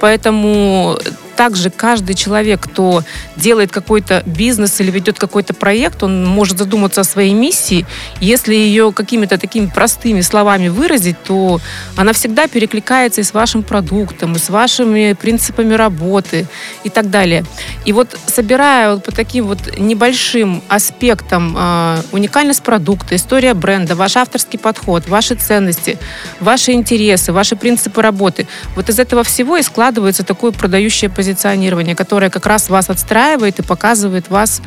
Поэтому 0.01 0.99
также 1.39 1.71
каждый 1.71 2.17
человек, 2.17 2.61
кто 2.63 3.05
делает 3.37 3.71
какой-то 3.71 4.25
бизнес 4.27 4.81
или 4.81 4.91
ведет 4.91 5.21
какой-то 5.21 5.55
проект, 5.55 6.03
он 6.03 6.25
может 6.27 6.59
задуматься 6.59 7.03
о 7.03 7.05
своей 7.05 7.33
миссии. 7.33 7.87
Если 8.21 8.57
ее 8.57 8.91
какими-то 8.93 9.39
такими 9.39 9.67
простыми 9.67 10.21
словами 10.23 10.67
выразить, 10.67 11.17
то 11.23 11.61
она 11.95 12.13
всегда 12.13 12.49
перекликается 12.49 13.21
и 13.21 13.25
с 13.25 13.33
вашим 13.33 13.63
продуктом, 13.63 14.35
и 14.35 14.39
с 14.41 14.51
вашими 14.51 15.13
принципами 15.13 15.75
работы 15.75 16.49
и 16.83 16.89
так 16.89 17.09
далее. 17.09 17.45
И 17.85 17.93
вот 17.93 18.19
собирая 18.27 18.95
вот 18.95 19.05
по 19.05 19.13
таким 19.13 19.47
вот 19.47 19.79
небольшим 19.79 20.61
аспектам 20.67 21.55
э, 21.57 22.01
уникальность 22.11 22.65
продукта, 22.65 23.15
история 23.15 23.55
бренда, 23.55 23.95
ваш 23.95 24.17
авторский 24.17 24.59
подход, 24.59 25.07
ваши 25.07 25.37
ценности, 25.37 25.99
ваши 26.41 26.73
интересы, 26.73 27.33
ваши 27.33 27.55
принципы 27.55 28.03
работы, 28.03 28.49
вот 28.75 28.89
из 28.89 28.99
этого 28.99 29.23
всего 29.23 29.57
и 29.57 29.63
складывается 29.63 30.25
такое 30.25 30.51
продающее 30.51 31.09
позиционирование 31.09 31.28
позиционирование, 31.29 31.95
которое 31.95 32.31
как 32.31 32.47
раз 32.47 32.71
вас 32.71 32.89
отстраивает 32.89 33.59
и 33.59 33.63
показывает 33.63 34.31
вас 34.31 34.63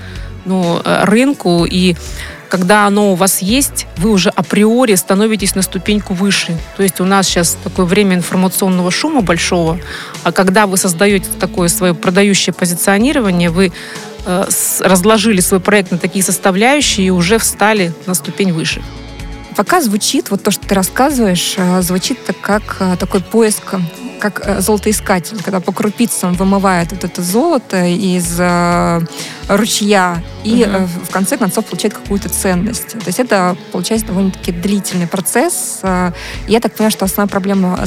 ну, 0.46 0.80
э, 0.84 1.06
рынку. 1.06 1.65
И 1.65 1.96
когда 2.50 2.86
оно 2.86 3.13
у 3.13 3.15
вас 3.15 3.41
есть, 3.41 3.88
вы 3.98 4.12
уже 4.12 4.30
априори 4.30 4.96
становитесь 4.96 5.56
на 5.56 5.63
ступеньку 5.63 6.13
выше. 6.13 6.56
То 6.77 6.84
есть 6.84 7.01
у 7.01 7.06
нас 7.06 7.27
сейчас 7.27 7.58
такое 7.63 7.86
время 7.86 8.15
информационного 8.15 8.91
шума 8.91 9.22
большого, 9.22 9.80
а 10.24 10.32
когда 10.32 10.68
вы 10.68 10.77
создаете 10.77 11.27
такое 11.39 11.68
свое 11.68 11.94
продающее 11.94 12.53
позиционирование, 12.53 13.50
вы 13.50 13.72
э, 14.25 14.46
разложили 14.82 15.41
свой 15.41 15.60
проект 15.60 15.91
на 15.91 15.98
такие 15.98 16.24
составляющие 16.24 17.08
и 17.08 17.10
уже 17.10 17.38
встали 17.38 17.91
на 18.06 18.13
ступень 18.13 18.53
выше. 18.53 18.84
Пока 19.56 19.82
звучит, 19.82 20.32
вот 20.32 20.44
то, 20.44 20.51
что 20.51 20.68
ты 20.68 20.75
рассказываешь, 20.75 21.56
э, 21.58 21.82
звучит 21.82 22.24
так, 22.24 22.39
как 22.39 22.77
э, 22.80 22.98
такой 23.00 23.22
поиск 23.22 23.75
как 24.22 24.42
э, 24.46 24.62
золотоискатель, 24.62 25.42
когда 25.44 25.60
по 25.60 25.72
крупицам 25.72 26.34
вымывает 26.34 26.92
вот 26.92 27.04
это 27.04 27.22
золото 27.22 27.86
из 27.86 28.36
э, 28.40 29.01
ручья 29.50 30.22
и 30.44 30.63
угу. 30.63 30.86
в 31.08 31.10
конце 31.10 31.38
концов 31.38 31.66
получает 31.66 31.96
какую-то 31.96 32.30
ценность. 32.30 32.92
То 32.92 33.08
есть 33.08 33.20
это 33.20 33.58
получается 33.72 34.08
довольно-таки 34.08 34.51
длительный 34.51 35.08
процесс. 35.08 35.82
Я 36.48 36.60
так 36.62 36.74
понимаю, 36.74 36.92
что 36.92 37.06
основная 37.06 37.30
проблема 37.30 37.84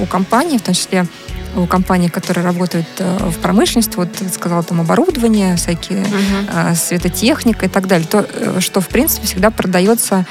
у 0.00 0.06
компании, 0.06 0.58
в 0.58 0.62
том 0.62 0.74
числе 0.74 1.06
у 1.54 1.66
компаний, 1.66 2.08
которые 2.08 2.44
работают 2.44 2.86
в 2.98 3.38
промышленности, 3.40 3.96
вот 3.96 4.12
ты 4.12 4.28
сказала, 4.30 4.62
там 4.62 4.80
оборудование, 4.80 5.56
всякие 5.56 6.02
uh-huh. 6.02 6.74
светотехника 6.74 7.66
и 7.66 7.68
так 7.68 7.86
далее, 7.86 8.08
то, 8.08 8.26
что, 8.60 8.80
в 8.80 8.88
принципе, 8.88 9.26
всегда 9.26 9.50
продается, 9.50 10.24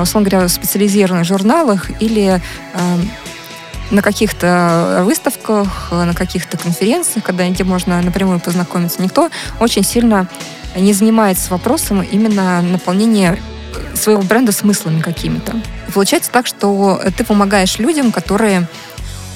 условно 0.00 0.30
говоря, 0.30 0.48
в 0.48 0.50
специализированных 0.50 1.26
журналах 1.26 1.90
или 2.00 2.40
на 3.94 4.02
каких-то 4.02 5.02
выставках, 5.04 5.92
на 5.92 6.14
каких-то 6.14 6.58
конференциях, 6.58 7.24
когда 7.24 7.48
где 7.48 7.64
можно 7.64 8.02
напрямую 8.02 8.40
познакомиться, 8.40 9.00
никто 9.00 9.30
очень 9.60 9.84
сильно 9.84 10.28
не 10.76 10.92
занимается 10.92 11.50
вопросом 11.50 12.02
именно 12.02 12.60
наполнения 12.60 13.38
своего 13.94 14.22
бренда 14.22 14.52
смыслами 14.52 15.00
какими-то. 15.00 15.54
получается 15.92 16.30
так, 16.30 16.46
что 16.46 17.00
ты 17.16 17.24
помогаешь 17.24 17.78
людям, 17.78 18.10
которые 18.10 18.66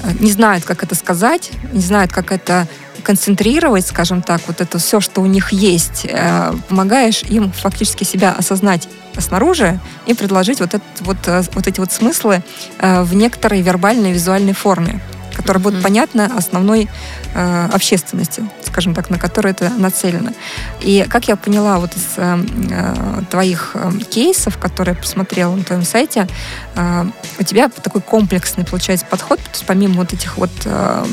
э, 0.03 0.11
не 0.19 0.33
знают, 0.33 0.65
как 0.65 0.83
это 0.83 0.95
сказать, 0.95 1.51
не 1.73 1.81
знают, 1.81 2.13
как 2.13 2.33
это 2.33 2.67
концентрировать, 3.03 3.87
скажем 3.87 4.23
так, 4.23 4.41
вот 4.47 4.61
это 4.61 4.79
все, 4.79 5.01
что 5.01 5.21
у 5.21 5.27
них 5.27 5.53
есть, 5.53 6.07
э, 6.09 6.53
помогаешь 6.69 7.23
им 7.23 7.53
фактически 7.53 8.05
себя 8.05 8.33
осознать 8.33 8.89
снаружи 9.19 9.81
и 10.07 10.15
предложить 10.15 10.61
вот, 10.61 10.75
этот, 10.75 11.01
вот, 11.01 11.17
э, 11.27 11.43
вот 11.53 11.67
эти 11.67 11.81
вот 11.81 11.93
смыслы 11.93 12.43
э, 12.79 13.03
в 13.03 13.15
некоторой 13.15 13.63
вербальной 13.63 14.13
визуальной 14.13 14.55
форме 14.55 15.01
которая 15.37 15.63
будет 15.63 15.75
mm-hmm. 15.75 15.83
понятна 15.83 16.33
основной 16.37 16.89
общественности, 17.73 18.45
скажем 18.67 18.95
так, 18.95 19.09
на 19.09 19.19
которую 19.19 19.53
это 19.53 19.71
нацелено. 19.71 20.33
И 20.81 21.07
как 21.09 21.29
я 21.29 21.37
поняла 21.37 21.79
вот 21.79 21.91
из 21.97 22.15
э, 22.17 23.23
твоих 23.31 23.77
кейсов, 24.11 24.59
которые 24.59 24.95
я 24.95 25.01
посмотрела 25.01 25.55
на 25.55 25.63
твоем 25.63 25.85
сайте, 25.85 26.27
э, 26.75 27.05
у 27.39 27.43
тебя 27.45 27.69
такой 27.69 28.01
комплексный 28.01 28.65
получается 28.65 29.07
подход, 29.07 29.39
то 29.39 29.51
есть 29.53 29.65
помимо 29.67 29.95
вот 29.95 30.13
этих 30.13 30.39
вот 30.39 30.51
э, 30.65 31.05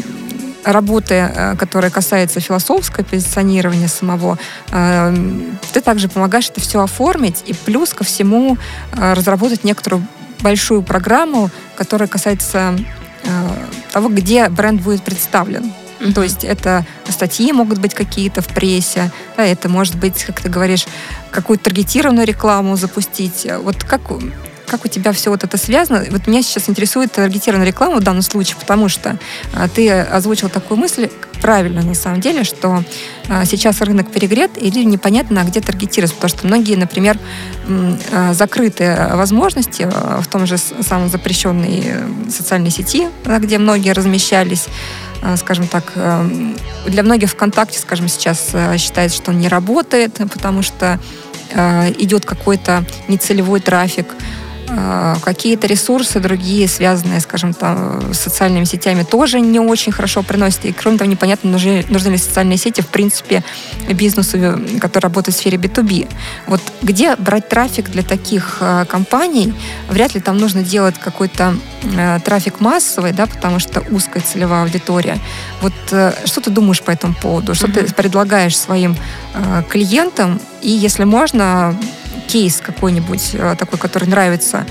работы, 0.66 1.14
э, 1.14 1.56
которая 1.56 1.92
касается 1.92 2.40
философского 2.40 3.04
позиционирования 3.04 3.88
самого, 3.88 4.38
э, 4.72 5.16
ты 5.74 5.82
также 5.82 6.10
помогаешь 6.10 6.50
это 6.50 6.60
все 6.60 6.82
оформить 6.82 7.44
и 7.46 7.54
плюс 7.54 7.94
ко 7.94 8.04
всему 8.04 8.58
э, 8.92 9.14
разработать 9.14 9.64
некоторую 9.64 10.06
большую 10.42 10.82
программу, 10.82 11.50
которая 11.76 12.08
касается 12.08 12.78
того, 13.92 14.10
где 14.10 14.50
бренд 14.50 14.82
будет 14.82 15.02
представлен. 15.02 15.74
Mm-hmm. 16.00 16.14
То 16.14 16.22
есть 16.22 16.44
это 16.44 16.86
статьи 17.10 17.52
могут 17.52 17.80
быть 17.80 17.96
какие-то 17.96 18.44
в 18.44 18.48
прессе, 18.50 19.10
да, 19.36 19.44
это 19.44 19.70
может 19.70 19.96
быть, 19.96 20.24
как 20.26 20.42
ты 20.42 20.50
говоришь, 20.50 20.86
какую-то 21.32 21.64
таргетированную 21.64 22.28
рекламу 22.28 22.76
запустить. 22.76 23.48
Вот 23.64 23.84
как 23.84 24.02
как 24.68 24.86
у 24.86 24.88
тебя 24.88 25.12
все 25.12 25.30
вот 25.30 25.44
это 25.44 25.58
связано? 25.58 26.04
Вот 26.10 26.28
меня 26.28 26.42
сейчас 26.42 26.70
интересует 26.70 27.12
таргетированная 27.12 27.68
реклама 27.68 27.98
в 27.98 28.04
данном 28.04 28.22
случае, 28.22 28.58
потому 28.60 28.90
что 28.90 29.18
а, 29.54 29.68
ты 29.68 29.90
озвучил 29.90 30.50
такую 30.50 30.78
мысль, 30.78 31.10
правильно 31.42 31.84
на 31.84 31.94
самом 31.94 32.22
деле, 32.22 32.44
что 32.44 32.84
а, 33.30 33.46
сейчас 33.46 33.82
рынок 33.82 34.12
перегрет, 34.12 34.58
и 34.58 34.72
непонятно, 34.84 35.44
где 35.44 35.62
таргетировать, 35.62 36.14
потому 36.16 36.30
что 36.30 36.48
многие, 36.48 36.76
например, 36.76 37.20
а, 38.12 38.34
закрыты 38.34 38.96
возможности 39.12 39.88
в 40.22 40.28
том 40.28 40.46
же 40.46 40.58
самом 40.58 41.10
запрещенной 41.10 41.84
э, 41.86 42.32
социальной 42.32 42.70
сети, 42.70 43.08
где 43.26 43.58
многие 43.58 43.92
размещались, 43.92 44.66
скажем 45.38 45.68
так, 45.68 45.92
э, 45.96 46.54
для 46.88 47.04
многих 47.04 47.30
ВКонтакте, 47.32 47.80
скажем, 47.80 48.08
сейчас 48.08 48.50
э, 48.54 48.78
считается, 48.78 49.18
что 49.18 49.32
он 49.32 49.40
не 49.40 49.48
работает, 49.48 50.14
потому 50.32 50.62
что 50.62 51.00
идет 52.00 52.26
какой-то 52.26 52.84
нецелевой 53.08 53.62
трафик. 53.62 54.08
А, 54.68 55.18
какие-то 55.24 55.68
ресурсы 55.68 56.20
другие, 56.20 56.68
связанные, 56.68 57.20
скажем, 57.20 57.54
там, 57.54 58.14
с 58.14 58.20
социальными 58.20 58.64
сетями, 58.64 59.04
тоже 59.04 59.40
не 59.40 59.60
очень 59.60 59.92
хорошо 59.92 60.24
приносят. 60.24 60.66
И, 60.66 60.74
кроме 60.74 60.98
того, 60.98 61.10
непонятно, 61.10 61.52
нужны, 61.52 61.86
нужны 61.90 62.12
ли 62.12 62.18
социальные 62.18 62.58
сети, 62.58 62.82
в 62.82 62.88
принципе, 62.88 63.44
бизнесу, 63.90 64.60
который 64.80 65.04
работает 65.04 65.36
в 65.36 65.40
сфере 65.40 65.58
B2B. 65.58 66.10
Вот 66.48 66.62
где 66.82 67.16
брать 67.16 67.48
трафик 67.48 67.90
для 67.90 68.04
таких 68.04 68.58
а, 68.60 68.86
компаний? 68.86 69.54
Вряд 69.90 70.16
ли 70.16 70.22
там 70.22 70.38
нужно 70.38 70.64
делать 70.64 70.96
какой-то 71.00 71.56
э, 71.84 72.20
трафик 72.24 72.60
массовый, 72.60 73.12
да, 73.12 73.28
потому 73.28 73.60
что 73.60 73.84
узкая 73.92 74.24
целевая 74.24 74.64
аудитория. 74.64 75.20
Вот 75.62 75.74
э, 75.92 76.14
что 76.26 76.42
ты 76.42 76.50
думаешь 76.50 76.82
по 76.82 76.92
этому 76.92 77.14
поводу? 77.14 77.54
Что 77.54 77.68
mm-hmm. 77.68 77.88
ты 77.88 77.94
предлагаешь 77.94 78.58
своим 78.58 78.96
клиентам? 79.70 80.40
И, 80.62 80.72
если 80.72 81.04
можно, 81.04 81.78
кейс 82.28 82.62
какой-нибудь 82.62 83.32
э, 83.34 83.56
такой, 83.58 83.80
который 83.80 84.08
нравится 84.08 84.66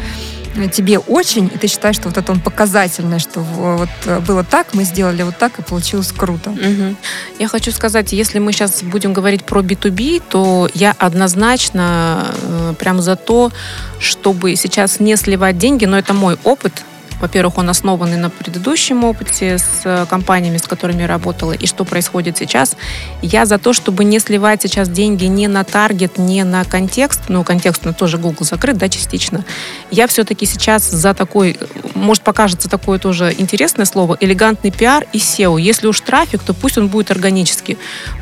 тебе 0.73 0.99
очень, 0.99 1.47
и 1.47 1.59
ты 1.59 1.67
считаешь, 1.67 1.97
что 1.97 2.09
вот 2.09 2.17
это 2.17 2.33
он 2.33 2.41
показательный, 2.41 3.19
что 3.19 3.41
вот 3.41 3.89
э, 4.07 4.21
было 4.21 4.45
так, 4.45 4.73
мы 4.73 4.85
сделали 4.85 5.23
вот 5.23 5.37
так, 5.37 5.59
и 5.59 5.63
получилось 5.63 6.13
круто. 6.13 6.51
Угу. 6.51 6.97
Я 7.39 7.49
хочу 7.49 7.73
сказать, 7.73 8.13
если 8.13 8.39
мы 8.39 8.53
сейчас 8.53 8.83
будем 8.83 9.13
говорить 9.13 9.45
про 9.45 9.63
B2B, 9.63 10.23
то 10.29 10.69
я 10.75 10.95
однозначно 10.99 12.27
э, 12.43 12.75
прям 12.79 13.01
за 13.03 13.17
то, 13.17 13.51
чтобы 13.99 14.57
сейчас 14.57 15.01
не 15.01 15.17
сливать 15.17 15.59
деньги, 15.59 15.87
но 15.87 15.99
это 15.99 16.15
мой 16.15 16.39
опыт, 16.45 16.85
во-первых, 17.25 17.57
он 17.57 17.71
основан 17.71 18.21
на 18.21 18.29
предыдущем 18.29 19.03
опыте 19.03 19.57
с 19.57 19.81
э, 19.85 20.05
компаниями, 20.11 20.59
с 20.59 20.67
которыми 20.67 21.01
я 21.01 21.07
работала, 21.07 21.53
и 21.53 21.67
что 21.67 21.85
происходит 21.85 22.37
сейчас. 22.37 22.77
Я 23.23 23.47
за 23.47 23.57
то, 23.59 23.73
чтобы 23.73 24.05
не 24.05 24.19
сливать 24.21 24.61
сейчас 24.61 24.91
деньги 24.91 25.25
не 25.25 25.49
на 25.49 25.65
таргет, 25.65 26.19
не 26.19 26.45
на 26.45 26.65
контекст, 26.65 27.23
ну, 27.29 27.43
контекст, 27.43 27.87
ну, 27.87 27.95
тоже 27.95 28.19
Google 28.19 28.45
закрыт, 28.45 28.77
да, 28.77 28.91
частично. 28.91 29.47
Я 29.91 30.07
все-таки 30.07 30.45
сейчас 30.45 30.91
за 30.91 31.15
такой, 31.15 31.59
может, 31.95 32.23
покажется 32.23 32.69
такое 32.69 32.99
тоже 32.99 33.35
интересное 33.39 33.87
слово, 33.87 34.19
элегантный 34.21 34.71
пиар 34.71 35.07
и 35.15 35.19
SEO. 35.19 35.59
Если 35.59 35.87
уж 35.87 36.03
трафик, 36.03 36.43
то 36.43 36.53
пусть 36.53 36.77
он 36.77 36.89
будет 36.89 37.11
органический. 37.11 37.79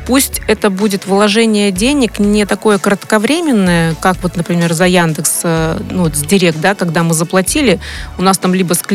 Пусть 0.07 0.41
это 0.47 0.69
будет 0.69 1.07
вложение 1.07 1.71
денег 1.71 2.19
не 2.19 2.45
такое 2.45 2.77
кратковременное, 2.77 3.95
как 3.95 4.15
вот, 4.23 4.37
например, 4.37 4.71
за 4.71 4.85
Яндекс, 4.85 5.41
э, 5.43 5.79
ну, 5.91 6.07
с 6.07 6.21
Директ, 6.21 6.61
да, 6.61 6.73
когда 6.73 7.03
мы 7.03 7.13
заплатили, 7.13 7.81
у 8.17 8.21
нас 8.21 8.37
там 8.37 8.53
либо 8.53 8.73
скликалось 8.73 8.92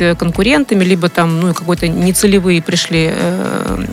э, 0.00 0.14
конкурентами, 0.14 0.84
либо 0.84 1.08
там, 1.08 1.40
ну, 1.40 1.54
какой-то 1.54 1.88
нецелевые 1.88 2.62
пришли 2.62 3.10
э, 3.12 3.84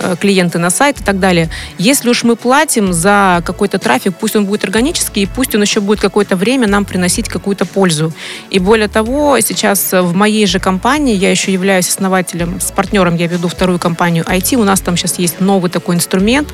э, 0.00 0.16
клиенты 0.20 0.58
на 0.58 0.70
сайт 0.70 1.00
и 1.00 1.04
так 1.04 1.20
далее. 1.20 1.48
Если 1.78 2.10
уж 2.10 2.24
мы 2.24 2.36
платим 2.36 2.92
за 2.92 3.42
какой-то 3.44 3.78
трафик, 3.78 4.14
пусть 4.18 4.36
он 4.36 4.46
будет 4.46 4.64
органический, 4.64 5.22
и 5.22 5.26
пусть 5.26 5.54
он 5.54 5.62
еще 5.62 5.80
будет 5.80 6.00
какое-то 6.00 6.36
время 6.36 6.66
нам 6.66 6.84
приносить 6.84 7.28
какую-то 7.28 7.66
пользу. 7.66 8.12
И 8.50 8.58
более 8.58 8.88
того, 8.88 9.40
сейчас 9.40 9.92
в 9.92 10.14
моей 10.14 10.46
же 10.46 10.58
компании, 10.58 11.14
я 11.14 11.30
еще 11.30 11.52
являюсь 11.52 11.88
основателем, 11.88 12.60
с 12.60 12.72
партнером 12.72 13.16
я 13.16 13.26
веду 13.26 13.48
вторую 13.48 13.78
компанию 13.78 14.24
IT, 14.24 14.56
у 14.56 14.64
нас 14.64 14.80
там 14.80 14.96
сейчас 14.96 15.18
есть 15.18 15.40
новый 15.40 15.70
такой 15.70 15.94
инструмент, 15.94 16.48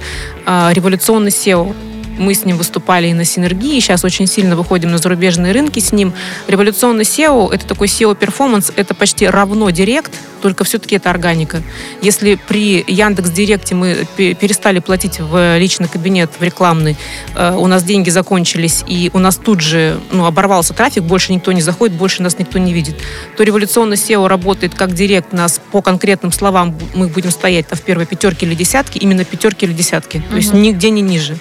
революционный 0.46 1.30
SEO 1.30 1.74
мы 2.18 2.34
с 2.34 2.44
ним 2.44 2.56
выступали 2.56 3.08
и 3.08 3.14
на 3.14 3.24
синергии, 3.24 3.78
сейчас 3.80 4.04
очень 4.04 4.26
сильно 4.26 4.56
выходим 4.56 4.90
на 4.90 4.98
зарубежные 4.98 5.52
рынки 5.52 5.80
с 5.80 5.92
ним. 5.92 6.12
Революционный 6.48 7.04
SEO, 7.04 7.52
это 7.52 7.66
такой 7.66 7.88
SEO-performance, 7.88 8.72
это 8.76 8.94
почти 8.94 9.26
равно 9.26 9.70
директ, 9.70 10.12
только 10.42 10.64
все-таки 10.64 10.96
это 10.96 11.10
органика. 11.10 11.62
Если 12.02 12.38
при 12.48 12.84
Яндекс 12.86 13.30
Директе 13.30 13.74
мы 13.74 14.06
перестали 14.16 14.78
платить 14.78 15.18
в 15.18 15.58
личный 15.58 15.88
кабинет, 15.88 16.30
в 16.38 16.42
рекламный, 16.42 16.96
э, 17.34 17.54
у 17.56 17.66
нас 17.66 17.82
деньги 17.82 18.10
закончились, 18.10 18.84
и 18.86 19.10
у 19.12 19.18
нас 19.18 19.36
тут 19.36 19.60
же 19.60 19.98
ну, 20.12 20.26
оборвался 20.26 20.74
трафик, 20.74 21.02
больше 21.04 21.32
никто 21.32 21.52
не 21.52 21.62
заходит, 21.62 21.96
больше 21.96 22.22
нас 22.22 22.38
никто 22.38 22.58
не 22.58 22.72
видит, 22.72 22.96
то 23.36 23.42
революционный 23.42 23.96
SEO 23.96 24.26
работает 24.28 24.74
как 24.74 24.94
директ, 24.94 25.32
нас 25.32 25.60
по 25.72 25.82
конкретным 25.82 26.32
словам 26.32 26.76
мы 26.94 27.08
будем 27.08 27.30
стоять 27.30 27.66
в 27.70 27.80
первой 27.82 28.06
пятерке 28.06 28.46
или 28.46 28.54
десятке, 28.54 28.98
именно 28.98 29.24
пятерке 29.24 29.66
или 29.66 29.72
десятке, 29.72 30.22
то 30.30 30.36
есть 30.36 30.52
нигде 30.52 30.90
не 30.90 31.02
ниже 31.02 31.36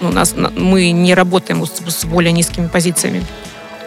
у 0.00 0.08
нас 0.08 0.34
мы 0.36 0.90
не 0.90 1.14
работаем 1.14 1.64
с 1.64 2.04
более 2.04 2.32
низкими 2.32 2.66
позициями 2.66 3.24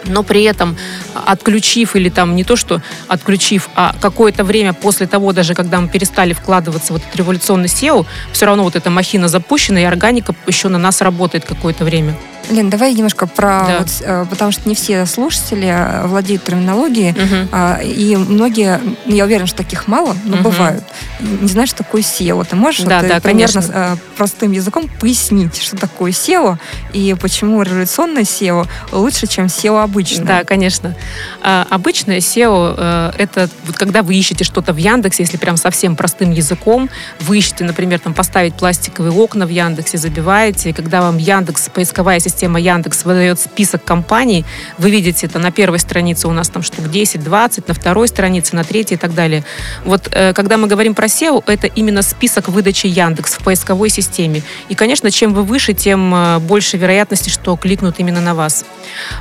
но 0.09 0.23
при 0.23 0.43
этом 0.43 0.77
отключив 1.13 1.95
или 1.95 2.09
там 2.09 2.35
не 2.35 2.43
то, 2.43 2.55
что 2.55 2.81
отключив, 3.07 3.69
а 3.75 3.95
какое-то 3.99 4.43
время 4.43 4.73
после 4.73 5.07
того, 5.07 5.33
даже 5.33 5.53
когда 5.53 5.79
мы 5.79 5.89
перестали 5.89 6.33
вкладываться 6.33 6.93
в 6.93 6.97
этот 6.97 7.15
революционный 7.15 7.67
SEO, 7.67 8.05
все 8.31 8.45
равно 8.45 8.63
вот 8.63 8.75
эта 8.75 8.89
махина 8.89 9.27
запущена, 9.27 9.81
и 9.81 9.83
органика 9.83 10.33
еще 10.45 10.69
на 10.69 10.77
нас 10.77 11.01
работает 11.01 11.45
какое-то 11.45 11.83
время. 11.83 12.15
Лен, 12.49 12.69
давай 12.69 12.93
немножко 12.93 13.27
про... 13.27 13.65
Да. 13.67 13.77
Вот, 13.79 13.89
э, 14.01 14.25
потому 14.29 14.51
что 14.51 14.67
не 14.67 14.75
все 14.75 15.05
слушатели 15.05 15.67
э, 15.67 16.07
владеют 16.07 16.43
терминологией, 16.43 17.11
угу. 17.11 17.83
и 17.83 18.15
многие, 18.15 18.79
я 19.05 19.25
уверена, 19.25 19.47
что 19.47 19.57
таких 19.57 19.87
мало, 19.87 20.15
но 20.23 20.37
угу. 20.37 20.43
бывают, 20.45 20.83
не 21.19 21.47
знают, 21.47 21.69
что 21.69 21.83
такое 21.83 22.01
SEO. 22.01 22.45
Ты 22.49 22.55
можешь 22.55 22.81
да, 22.81 22.99
вот, 22.99 23.07
да, 23.07 23.19
примерно. 23.19 23.63
Э, 23.73 23.95
простым 24.15 24.51
языком 24.51 24.89
пояснить, 24.99 25.61
что 25.61 25.77
такое 25.77 26.11
SEO 26.11 26.57
и 26.93 27.15
почему 27.19 27.61
революционное 27.61 28.23
SEO 28.23 28.67
лучше, 28.91 29.27
чем 29.27 29.45
SEO 29.45 29.83
обычное? 29.83 30.25
Да, 30.25 30.43
конечно. 30.43 30.95
А, 31.43 31.67
обычное 31.69 32.17
SEO— 32.17 33.13
это 33.17 33.49
вот 33.65 33.77
когда 33.77 34.01
вы 34.01 34.15
ищете 34.15 34.43
что-то 34.43 34.73
в 34.73 34.77
Яндексе, 34.77 35.23
если 35.23 35.37
прям 35.37 35.57
совсем 35.57 35.95
простым 35.95 36.31
языком, 36.31 36.89
вы 37.19 37.37
ищете, 37.37 37.63
например, 37.63 37.99
там 37.99 38.13
поставить 38.13 38.55
пластиковые 38.55 39.11
окна 39.11 39.45
в 39.45 39.49
Яндексе, 39.49 39.97
забиваете, 39.97 40.69
и 40.69 40.73
когда 40.73 41.01
вам 41.01 41.17
Яндекс, 41.17 41.69
поисковая 41.69 42.19
система 42.19 42.36
система 42.37 42.59
Яндекс 42.59 43.03
выдает 43.03 43.39
список 43.39 43.83
компаний, 43.83 44.45
вы 44.77 44.91
видите 44.91 45.25
это 45.25 45.39
на 45.39 45.51
первой 45.51 45.79
странице 45.79 46.27
у 46.27 46.33
нас 46.33 46.49
там 46.49 46.61
штук 46.61 46.85
10-20, 46.85 47.63
на 47.67 47.73
второй 47.73 48.07
странице, 48.07 48.55
на 48.55 48.63
третьей 48.63 48.95
и 48.95 48.99
так 48.99 49.15
далее. 49.15 49.43
Вот 49.85 50.07
э, 50.11 50.33
когда 50.33 50.57
мы 50.57 50.67
говорим 50.67 50.93
про 50.93 51.07
SEO, 51.07 51.43
это 51.47 51.65
именно 51.65 52.03
список 52.03 52.47
выдачи 52.47 52.85
Яндекс 52.85 53.33
в 53.33 53.43
поисковой 53.43 53.89
системе. 53.89 54.43
И, 54.69 54.75
конечно, 54.75 55.09
чем 55.09 55.33
вы 55.33 55.41
выше, 55.41 55.73
тем 55.73 56.13
э, 56.13 56.37
больше 56.37 56.77
вероятности, 56.77 57.29
что 57.31 57.55
кликнут 57.55 57.95
именно 57.97 58.21
на 58.21 58.35
вас. 58.35 58.65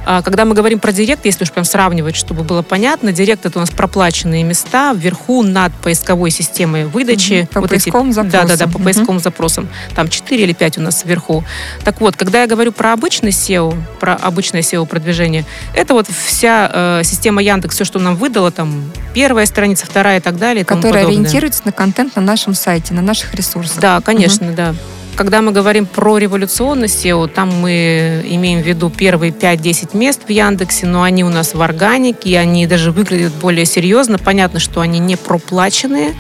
А 0.05 0.21
когда 0.21 0.45
мы 0.45 0.55
говорим 0.55 0.79
про 0.79 0.93
Директ, 0.93 1.25
если 1.25 1.45
уж 1.45 1.53
прям 1.53 1.65
сравнивать, 1.65 2.17
чтобы 2.17 2.45
было 2.45 2.61
понятно, 2.61 3.13
Директ 3.13 3.47
это 3.47 3.59
у 3.59 3.61
нас 3.61 3.71
проплаченные 3.71 4.45
места 4.45 4.93
вверху 4.93 5.43
над 5.43 5.73
поисковой 5.73 6.31
системой 6.31 6.85
выдачи. 6.85 7.45
Угу, 7.45 7.53
по 7.55 7.61
вот 7.63 7.71
поисковым 7.71 8.09
эти, 8.09 8.15
запросам. 8.17 8.49
Да, 8.49 8.57
да, 8.57 8.67
да, 8.67 8.71
по 8.71 8.77
угу. 8.77 8.85
поисковым 8.85 9.21
запросам. 9.21 9.69
Там 9.95 10.11
4 10.11 10.43
или 10.43 10.53
5 10.53 10.79
у 10.79 10.83
нас 10.83 11.03
вверху. 11.07 11.45
Так 11.83 12.03
вот, 12.03 12.15
когда 12.17 12.43
я 12.43 12.47
говорю 12.47 12.73
про 12.73 12.93
обычный 13.07 13.31
SEO, 13.31 13.73
про 14.01 14.15
обычное 14.15 14.63
SEO-продвижение, 14.63 15.45
это 15.75 15.95
вот 15.95 16.09
вся 16.09 16.71
э, 16.73 17.03
система 17.05 17.41
Яндекс, 17.41 17.77
все, 17.77 17.85
что 17.85 18.01
нам 18.01 18.17
выдала, 18.17 18.51
там 18.51 18.91
первая 19.15 19.47
страница, 19.47 19.87
вторая 19.87 20.19
и 20.19 20.21
так 20.21 20.39
далее. 20.39 20.65
Которая 20.65 21.07
ориентируется 21.07 21.63
на 21.65 21.71
контент 21.71 22.17
на 22.17 22.23
нашем 22.23 22.55
сайте, 22.55 22.95
на 22.95 23.03
наших 23.03 23.33
ресурсах. 23.35 23.79
Да, 23.79 24.01
конечно, 24.01 24.49
угу. 24.49 24.57
да. 24.57 24.75
Когда 25.15 25.41
мы 25.41 25.53
говорим 25.53 25.87
про 25.87 26.19
революционный 26.19 26.89
SEO, 26.89 27.29
там 27.29 27.49
мы 27.61 28.25
имеем 28.29 28.61
в 28.61 28.67
виду 28.67 28.91
первые 28.91 29.31
5-10 29.31 29.97
мест 29.97 30.23
в 30.27 30.31
Яндексе, 30.31 30.87
но 30.87 31.05
они 31.05 31.23
у 31.23 31.29
нас 31.29 31.55
в 31.55 31.63
органике, 31.63 32.31
и 32.31 32.35
они 32.35 32.67
даже 32.67 32.91
выглядят 32.91 33.33
более 33.35 33.67
серьезно. 33.67 34.19
Понятно, 34.19 34.59
что 34.59 34.81
они 34.81 34.99
не 34.99 35.15
проплаченные, 35.15 36.13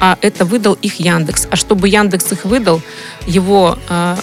а 0.00 0.18
это 0.20 0.44
выдал 0.44 0.74
их 0.74 1.00
Яндекс. 1.00 1.48
А 1.50 1.56
чтобы 1.56 1.88
Яндекс 1.88 2.32
их 2.32 2.44
выдал, 2.44 2.80
его 3.26 3.78
э, 3.88 4.16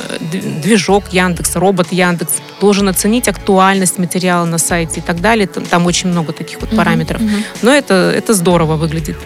движок 0.63 1.05
Яндекс, 1.11 1.55
робот 1.55 1.91
Яндекс 1.91 2.35
должен 2.59 2.87
оценить 2.89 3.27
актуальность 3.27 3.97
материала 3.97 4.45
на 4.45 4.57
сайте 4.57 4.99
и 4.99 5.03
так 5.03 5.21
далее. 5.21 5.47
Там, 5.47 5.65
там 5.65 5.85
очень 5.85 6.09
много 6.09 6.33
таких 6.33 6.61
вот 6.61 6.69
параметров. 6.75 7.21
Uh-huh, 7.21 7.29
uh-huh. 7.29 7.57
Но 7.61 7.71
это, 7.71 7.93
это 8.15 8.33
здорово 8.33 8.75
выглядит. 8.75 9.17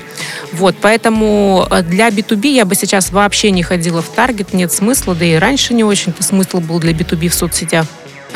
Вот, 0.51 0.75
поэтому 0.81 1.67
э, 1.69 1.83
для 1.83 2.09
B2B 2.09 2.47
я 2.47 2.65
бы 2.65 2.75
сейчас 2.75 3.11
вообще 3.11 3.51
не 3.51 3.63
ходила 3.63 4.01
в 4.01 4.09
Таргет, 4.09 4.53
нет 4.53 4.71
смысла, 4.71 5.15
да 5.15 5.25
и 5.25 5.35
раньше 5.35 5.73
не 5.73 5.83
очень-то 5.83 6.23
смысл 6.23 6.59
был 6.59 6.79
для 6.79 6.91
B2B 6.91 7.29
в 7.29 7.33
соцсетях. 7.33 7.85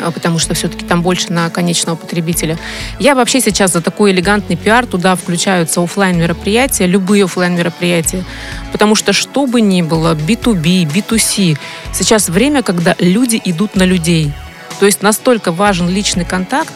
А, 0.00 0.10
потому 0.10 0.38
что 0.38 0.54
все-таки 0.54 0.84
там 0.84 1.02
больше 1.02 1.32
на 1.32 1.48
конечного 1.50 1.96
потребителя. 1.96 2.58
Я 2.98 3.14
вообще 3.14 3.40
сейчас 3.40 3.72
за 3.72 3.80
такой 3.80 4.10
элегантный 4.10 4.56
пиар, 4.56 4.86
туда 4.86 5.14
включаются 5.14 5.82
офлайн 5.82 6.18
мероприятия, 6.18 6.86
любые 6.86 7.24
офлайн 7.24 7.54
мероприятия, 7.54 8.24
потому 8.72 8.96
что 8.96 9.12
что 9.12 9.46
бы 9.46 9.60
ни 9.60 9.82
было, 9.82 10.14
B2B, 10.14 10.84
B2C, 10.92 11.56
сейчас 11.92 12.28
время, 12.28 12.62
когда 12.62 12.96
люди 12.98 13.40
идут 13.44 13.76
на 13.76 13.84
людей. 13.84 14.32
То 14.80 14.86
есть 14.86 15.02
настолько 15.02 15.52
важен 15.52 15.88
личный 15.88 16.24
контакт, 16.24 16.72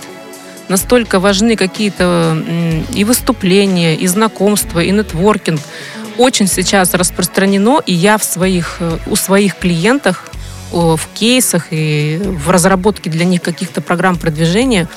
настолько 0.68 1.18
важны 1.18 1.56
какие-то 1.56 2.40
и 2.94 3.04
выступления, 3.04 3.96
и 3.96 4.06
знакомства, 4.06 4.80
и 4.80 4.90
нетворкинг. 4.92 5.60
Очень 6.18 6.46
сейчас 6.46 6.94
распространено, 6.94 7.80
и 7.84 7.92
я 7.92 8.18
в 8.18 8.24
своих, 8.24 8.76
э, 8.80 8.98
у 9.06 9.14
своих 9.14 9.56
клиентах 9.56 10.24
в 10.70 11.00
кейсах 11.14 11.68
и 11.70 12.20
в 12.22 12.50
разработке 12.50 13.10
для 13.10 13.24
них 13.24 13.42
каких-то 13.42 13.80
программ 13.80 14.16
продвижения 14.16 14.88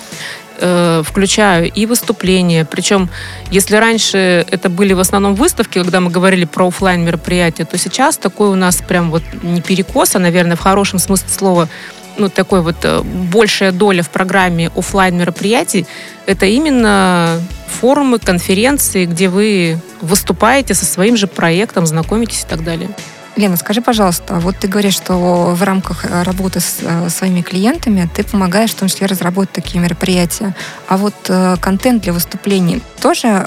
э, 0.60 1.04
включаю 1.06 1.72
и 1.72 1.86
выступления. 1.86 2.66
Причем, 2.66 3.10
если 3.50 3.76
раньше 3.76 4.46
это 4.50 4.70
были 4.70 4.94
в 4.94 5.00
основном 5.00 5.36
выставки, 5.36 5.80
когда 5.80 6.00
мы 6.00 6.12
говорили 6.12 6.46
про 6.46 6.68
офлайн 6.68 7.04
мероприятия, 7.04 7.66
то 7.66 7.78
сейчас 7.78 8.18
такой 8.18 8.50
у 8.50 8.56
нас 8.56 8.84
прям 8.88 9.12
вот 9.12 9.24
не 9.42 9.62
перекос, 9.62 10.16
а, 10.16 10.20
наверное, 10.20 10.56
в 10.56 10.62
хорошем 10.62 11.00
смысле 11.00 11.30
слова, 11.30 11.70
ну, 12.18 12.30
такой 12.30 12.62
вот 12.62 12.78
э, 12.84 13.02
большая 13.02 13.72
доля 13.72 14.04
в 14.04 14.10
программе 14.10 14.72
офлайн 14.76 15.18
мероприятий, 15.18 15.86
это 16.26 16.46
именно 16.46 17.40
форумы, 17.68 18.20
конференции, 18.20 19.06
где 19.06 19.30
вы 19.30 19.80
выступаете 20.02 20.74
со 20.74 20.86
своим 20.86 21.18
же 21.18 21.28
проектом, 21.28 21.86
знакомитесь 21.86 22.44
и 22.44 22.48
так 22.48 22.64
далее. 22.64 22.90
Лена, 23.38 23.56
скажи, 23.56 23.82
пожалуйста, 23.82 24.36
вот 24.36 24.58
ты 24.58 24.68
говоришь, 24.68 24.96
что 24.96 25.54
в 25.56 25.64
рамках 25.64 26.04
э, 26.04 26.24
работы 26.24 26.60
с 26.60 26.80
э, 26.82 27.10
своими 27.10 27.42
клиентами 27.42 28.10
ты 28.14 28.26
помогаешь 28.26 28.72
в 28.72 28.76
том 28.76 28.90
числе 28.90 29.08
разработать 29.08 29.54
такие 29.54 29.80
мероприятия. 29.80 30.54
А 30.90 30.98
вот 30.98 31.16
э, 31.30 31.56
контент 31.62 32.04
для 32.04 32.12
выступлений 32.12 32.82
тоже 33.02 33.44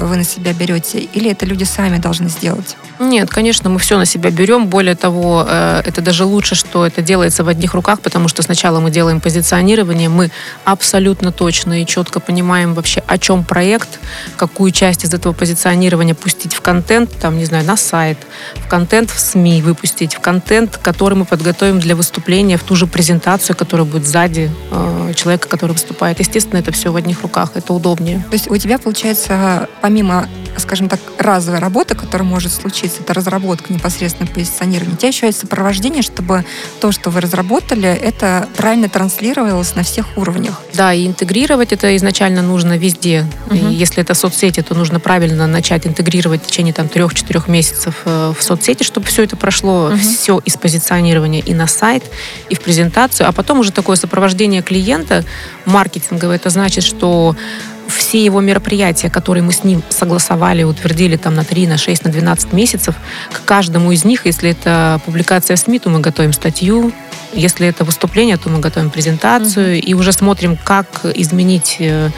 вы 0.00 0.16
на 0.16 0.24
себя 0.24 0.52
берете 0.52 0.98
или 0.98 1.30
это 1.30 1.46
люди 1.46 1.62
сами 1.62 1.98
должны 1.98 2.28
сделать? 2.28 2.76
Нет, 2.98 3.30
конечно, 3.30 3.70
мы 3.70 3.78
все 3.78 3.98
на 3.98 4.06
себя 4.06 4.30
берем. 4.30 4.66
Более 4.66 4.96
того, 4.96 5.46
это 5.46 6.00
даже 6.00 6.24
лучше, 6.24 6.56
что 6.56 6.84
это 6.84 7.02
делается 7.02 7.44
в 7.44 7.48
одних 7.48 7.74
руках, 7.74 8.00
потому 8.00 8.26
что 8.26 8.42
сначала 8.42 8.80
мы 8.80 8.90
делаем 8.90 9.20
позиционирование, 9.20 10.08
мы 10.08 10.32
абсолютно 10.64 11.30
точно 11.30 11.82
и 11.82 11.86
четко 11.86 12.18
понимаем 12.18 12.74
вообще, 12.74 13.04
о 13.06 13.18
чем 13.18 13.44
проект, 13.44 14.00
какую 14.36 14.72
часть 14.72 15.04
из 15.04 15.14
этого 15.14 15.32
позиционирования 15.32 16.14
пустить 16.14 16.54
в 16.54 16.60
контент, 16.60 17.10
там, 17.20 17.38
не 17.38 17.44
знаю, 17.44 17.64
на 17.64 17.76
сайт, 17.76 18.18
в 18.56 18.66
контент 18.66 19.10
в 19.10 19.20
СМИ 19.26 19.62
выпустить, 19.62 20.14
в 20.14 20.20
контент, 20.20 20.78
который 20.78 21.14
мы 21.14 21.24
подготовим 21.24 21.80
для 21.80 21.96
выступления, 21.96 22.56
в 22.56 22.62
ту 22.62 22.76
же 22.76 22.86
презентацию, 22.86 23.56
которая 23.56 23.86
будет 23.86 24.06
сзади 24.06 24.50
э, 24.70 25.12
человека, 25.14 25.48
который 25.48 25.72
выступает. 25.72 26.18
Естественно, 26.20 26.58
это 26.58 26.72
все 26.72 26.92
в 26.92 26.96
одних 26.96 27.22
руках, 27.22 27.52
это 27.54 27.72
удобнее. 27.72 28.24
То 28.30 28.34
есть 28.34 28.50
у 28.50 28.56
тебя, 28.56 28.78
получается, 28.78 29.68
помимо, 29.80 30.28
скажем 30.58 30.88
так, 30.88 31.00
разовой 31.18 31.60
работы, 31.60 31.94
которая 31.94 32.26
может 32.26 32.52
случиться, 32.52 33.02
это 33.02 33.14
разработка 33.14 33.72
непосредственно 33.72 34.28
позиционирования, 34.28 34.94
у 34.94 34.96
тебя 34.96 35.08
еще 35.08 35.26
есть 35.26 35.40
сопровождение, 35.40 36.02
чтобы 36.02 36.44
то, 36.80 36.92
что 36.92 37.10
вы 37.10 37.20
разработали, 37.20 37.88
это 37.88 38.48
правильно 38.56 38.88
транслировалось 38.88 39.74
на 39.74 39.82
всех 39.82 40.16
уровнях. 40.16 40.60
Да, 40.74 40.92
и 40.92 41.06
интегрировать 41.06 41.72
это 41.72 41.96
изначально 41.96 42.42
нужно 42.42 42.76
везде. 42.78 43.26
Угу. 43.46 43.56
И 43.56 43.74
если 43.74 44.02
это 44.02 44.14
соцсети, 44.14 44.62
то 44.62 44.74
нужно 44.74 45.00
правильно 45.00 45.46
начать 45.46 45.86
интегрировать 45.86 46.42
в 46.42 46.46
течение 46.46 46.72
там 46.72 46.88
трех-четырех 46.88 47.48
месяцев 47.48 47.94
э, 48.04 48.32
в 48.38 48.42
соцсети, 48.42 48.82
чтобы 48.82 49.06
все 49.16 49.22
это 49.22 49.36
прошло, 49.36 49.86
угу. 49.86 49.96
все 49.96 50.42
из 50.44 50.58
позиционирования 50.58 51.40
и 51.40 51.54
на 51.54 51.66
сайт, 51.66 52.02
и 52.50 52.54
в 52.54 52.60
презентацию, 52.60 53.26
а 53.26 53.32
потом 53.32 53.60
уже 53.60 53.72
такое 53.72 53.96
сопровождение 53.96 54.60
клиента 54.60 55.24
маркетинговое. 55.64 56.36
Это 56.36 56.50
значит, 56.50 56.84
что 56.84 57.34
все 57.88 58.24
его 58.24 58.40
мероприятия, 58.40 59.10
которые 59.10 59.42
мы 59.42 59.52
с 59.52 59.64
ним 59.64 59.82
согласовали, 59.88 60.62
утвердили 60.62 61.16
там 61.16 61.34
на 61.34 61.44
3, 61.44 61.66
на 61.66 61.78
6, 61.78 62.04
на 62.04 62.10
12 62.10 62.52
месяцев, 62.52 62.94
к 63.32 63.44
каждому 63.44 63.92
из 63.92 64.04
них, 64.04 64.26
если 64.26 64.50
это 64.50 65.00
публикация 65.04 65.56
в 65.56 65.60
СМИ, 65.60 65.78
то 65.78 65.90
мы 65.90 66.00
готовим 66.00 66.32
статью, 66.32 66.92
если 67.32 67.66
это 67.66 67.84
выступление, 67.84 68.36
то 68.36 68.48
мы 68.48 68.60
готовим 68.60 68.90
презентацию 68.90 69.76
mm-hmm. 69.76 69.80
и 69.80 69.94
уже 69.94 70.12
смотрим, 70.12 70.56
как 70.56 70.86
изменить 71.04 71.76
э, 71.80 72.10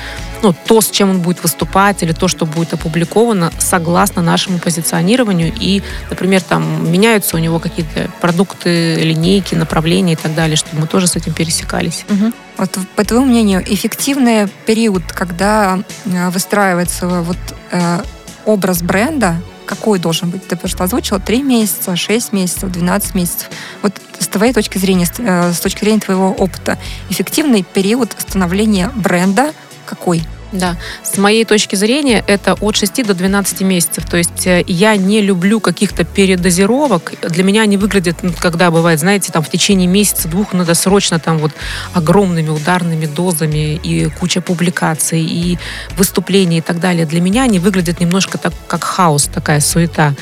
ну, 0.43 0.55
то, 0.67 0.81
с 0.81 0.91
чем 0.91 1.11
он 1.11 1.21
будет 1.21 1.43
выступать, 1.43 2.03
или 2.03 2.13
то, 2.13 2.29
что 2.29 2.47
будет 2.47 2.73
опубликовано, 2.75 3.53
согласно 3.59 4.23
нашему 4.23 4.59
позиционированию. 4.59 5.53
И, 5.59 5.83
например, 6.11 6.43
там 6.43 6.91
меняются 6.91 7.37
у 7.37 7.39
него 7.39 7.59
какие-то 7.59 8.11
продукты, 8.21 8.97
линейки, 8.97 9.55
направления 9.55 10.13
и 10.13 10.17
так 10.17 10.35
далее, 10.35 10.57
чтобы 10.57 10.83
мы 10.83 10.87
тоже 10.87 11.07
с 11.07 11.17
этим 11.17 11.33
пересекались. 11.33 12.05
Угу. 12.09 12.33
Вот, 12.59 12.77
по 12.97 13.05
твоему 13.05 13.27
мнению, 13.27 13.63
эффективный 13.65 14.49
период, 14.67 15.05
когда 15.13 15.79
э, 16.05 16.29
выстраивается 16.31 17.07
вот 17.23 17.39
э, 17.71 18.01
образ 18.45 18.83
бренда, 18.83 19.37
какой 19.65 19.99
должен 19.99 20.31
быть? 20.31 20.47
Ты 20.49 20.57
просто 20.57 20.85
озвучила 20.85 21.21
3 21.21 21.43
месяца, 21.43 21.95
6 21.95 22.33
месяцев, 22.33 22.73
12 22.73 23.15
месяцев. 23.15 23.49
Вот 23.83 23.93
с 24.19 24.27
твоей 24.27 24.53
точки 24.53 24.79
зрения, 24.79 25.07
с 25.07 25.13
э, 25.19 25.53
точки 25.63 25.81
зрения 25.81 26.01
твоего 26.01 26.33
опыта, 26.33 26.79
эффективный 27.11 27.63
период 27.63 28.17
становления 28.19 28.91
бренда 28.97 29.53
какой? 29.87 30.23
Да, 30.51 30.77
с 31.03 31.19
моей 31.19 31.45
точки 31.45 31.77
зрения 31.77 32.25
это 32.27 32.55
от 32.55 32.77
6 32.77 33.07
до 33.07 33.13
12 33.13 33.61
месяцев. 33.63 34.07
То 34.09 34.17
есть 34.17 34.47
э, 34.47 34.65
я 34.67 34.97
не 34.97 35.21
люблю 35.21 35.61
каких-то 35.61 36.05
передозировок. 36.05 37.13
Для 37.21 37.45
меня 37.45 37.63
они 37.63 37.77
выглядят, 37.77 38.23
ну, 38.23 38.33
когда 38.39 38.71
бывает, 38.71 38.99
знаете, 38.99 39.31
там 39.31 39.43
в 39.43 39.51
течение 39.51 39.87
месяца-двух 39.87 40.55
надо 40.55 40.75
срочно 40.75 41.19
там 41.19 41.37
вот 41.39 41.53
огромными 41.93 42.49
ударными 42.49 43.05
дозами 43.05 43.75
и 43.75 44.09
куча 44.09 44.41
публикаций 44.41 45.21
и 45.21 45.59
выступлений 45.97 46.59
и 46.59 46.63
так 46.63 46.81
далее. 46.81 47.05
Для 47.05 47.21
меня 47.21 47.43
они 47.43 47.59
выглядят 47.59 48.01
немножко 48.01 48.39
так, 48.39 48.55
как 48.67 48.85
хаос, 48.85 49.25
такая 49.25 49.61
суета. 49.61 50.15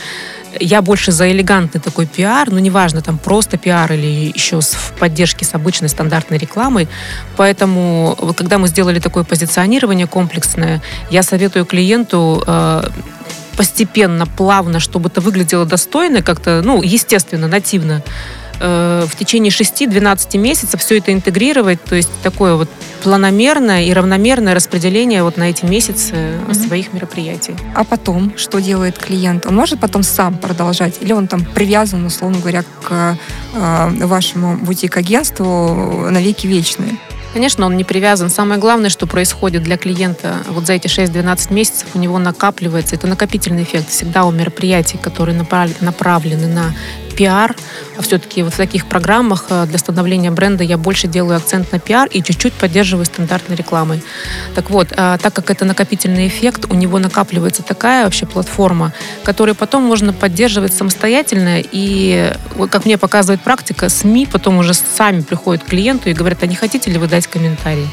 Я 0.60 0.82
больше 0.82 1.12
за 1.12 1.30
элегантный 1.30 1.80
такой 1.80 2.06
пиар, 2.06 2.50
но 2.50 2.58
неважно, 2.58 3.02
там 3.02 3.18
просто 3.18 3.56
пиар 3.58 3.92
или 3.92 4.32
еще 4.34 4.60
в 4.60 4.92
поддержке 4.98 5.44
с 5.44 5.54
обычной 5.54 5.88
стандартной 5.88 6.38
рекламой. 6.38 6.88
Поэтому, 7.36 8.16
когда 8.36 8.58
мы 8.58 8.68
сделали 8.68 8.98
такое 8.98 9.24
позиционирование 9.24 10.06
комплексное, 10.06 10.82
я 11.10 11.22
советую 11.22 11.64
клиенту 11.64 12.42
э, 12.46 12.88
постепенно, 13.56 14.26
плавно, 14.26 14.80
чтобы 14.80 15.08
это 15.08 15.20
выглядело 15.20 15.64
достойно, 15.64 16.22
как-то, 16.22 16.62
ну, 16.64 16.82
естественно, 16.82 17.48
нативно, 17.48 18.02
Э, 18.02 18.45
в 18.58 19.10
течение 19.18 19.50
6-12 19.50 20.38
месяцев 20.38 20.80
все 20.80 20.98
это 20.98 21.12
интегрировать, 21.12 21.82
то 21.84 21.94
есть 21.94 22.10
такое 22.22 22.54
вот 22.54 22.68
планомерное 23.02 23.84
и 23.84 23.92
равномерное 23.92 24.54
распределение 24.54 25.22
вот 25.22 25.36
на 25.36 25.50
эти 25.50 25.64
месяцы 25.64 26.14
mm-hmm. 26.14 26.66
своих 26.66 26.92
мероприятий. 26.92 27.54
А 27.74 27.84
потом, 27.84 28.32
что 28.36 28.60
делает 28.60 28.98
клиент? 28.98 29.46
Он 29.46 29.54
может 29.54 29.80
потом 29.80 30.02
сам 30.02 30.36
продолжать? 30.38 30.98
Или 31.00 31.12
он 31.12 31.28
там 31.28 31.44
привязан, 31.44 32.04
условно 32.04 32.38
говоря, 32.38 32.64
к 32.82 33.16
э, 33.54 34.06
вашему 34.06 34.56
бутик-агентству 34.56 36.08
на 36.10 36.20
веки 36.20 36.46
вечные? 36.46 36.96
Конечно, 37.32 37.66
он 37.66 37.76
не 37.76 37.84
привязан. 37.84 38.30
Самое 38.30 38.58
главное, 38.58 38.88
что 38.88 39.06
происходит 39.06 39.62
для 39.62 39.76
клиента 39.76 40.36
вот 40.48 40.66
за 40.66 40.72
эти 40.72 40.86
6-12 40.86 41.52
месяцев, 41.52 41.88
у 41.94 41.98
него 41.98 42.18
накапливается, 42.18 42.94
это 42.94 43.06
накопительный 43.06 43.64
эффект 43.64 43.90
всегда 43.90 44.24
у 44.24 44.30
мероприятий, 44.30 44.96
которые 44.96 45.36
направлены 45.36 46.46
на 46.46 46.74
пиар. 47.16 47.56
Все-таки 48.00 48.42
вот 48.42 48.54
в 48.54 48.56
таких 48.56 48.86
программах 48.86 49.46
э, 49.48 49.66
для 49.66 49.78
становления 49.78 50.30
бренда 50.30 50.62
я 50.62 50.76
больше 50.76 51.08
делаю 51.08 51.38
акцент 51.38 51.72
на 51.72 51.78
пиар 51.78 52.08
и 52.08 52.22
чуть-чуть 52.22 52.52
поддерживаю 52.52 53.06
стандартной 53.06 53.56
рекламой. 53.56 54.02
Так 54.54 54.70
вот, 54.70 54.88
э, 54.92 55.18
так 55.20 55.32
как 55.32 55.50
это 55.50 55.64
накопительный 55.64 56.28
эффект, 56.28 56.66
у 56.68 56.74
него 56.74 56.98
накапливается 56.98 57.62
такая 57.62 58.04
вообще 58.04 58.26
платформа, 58.26 58.92
которую 59.24 59.54
потом 59.54 59.82
можно 59.82 60.12
поддерживать 60.12 60.74
самостоятельно. 60.74 61.60
И, 61.60 62.32
как 62.70 62.84
мне 62.84 62.98
показывает 62.98 63.40
практика, 63.40 63.88
СМИ 63.88 64.28
потом 64.30 64.58
уже 64.58 64.74
сами 64.74 65.22
приходят 65.22 65.64
к 65.64 65.66
клиенту 65.66 66.10
и 66.10 66.12
говорят, 66.12 66.42
а 66.42 66.46
не 66.46 66.54
хотите 66.54 66.90
ли 66.90 66.98
вы 66.98 67.08
дать 67.08 67.26
комментарий? 67.26 67.88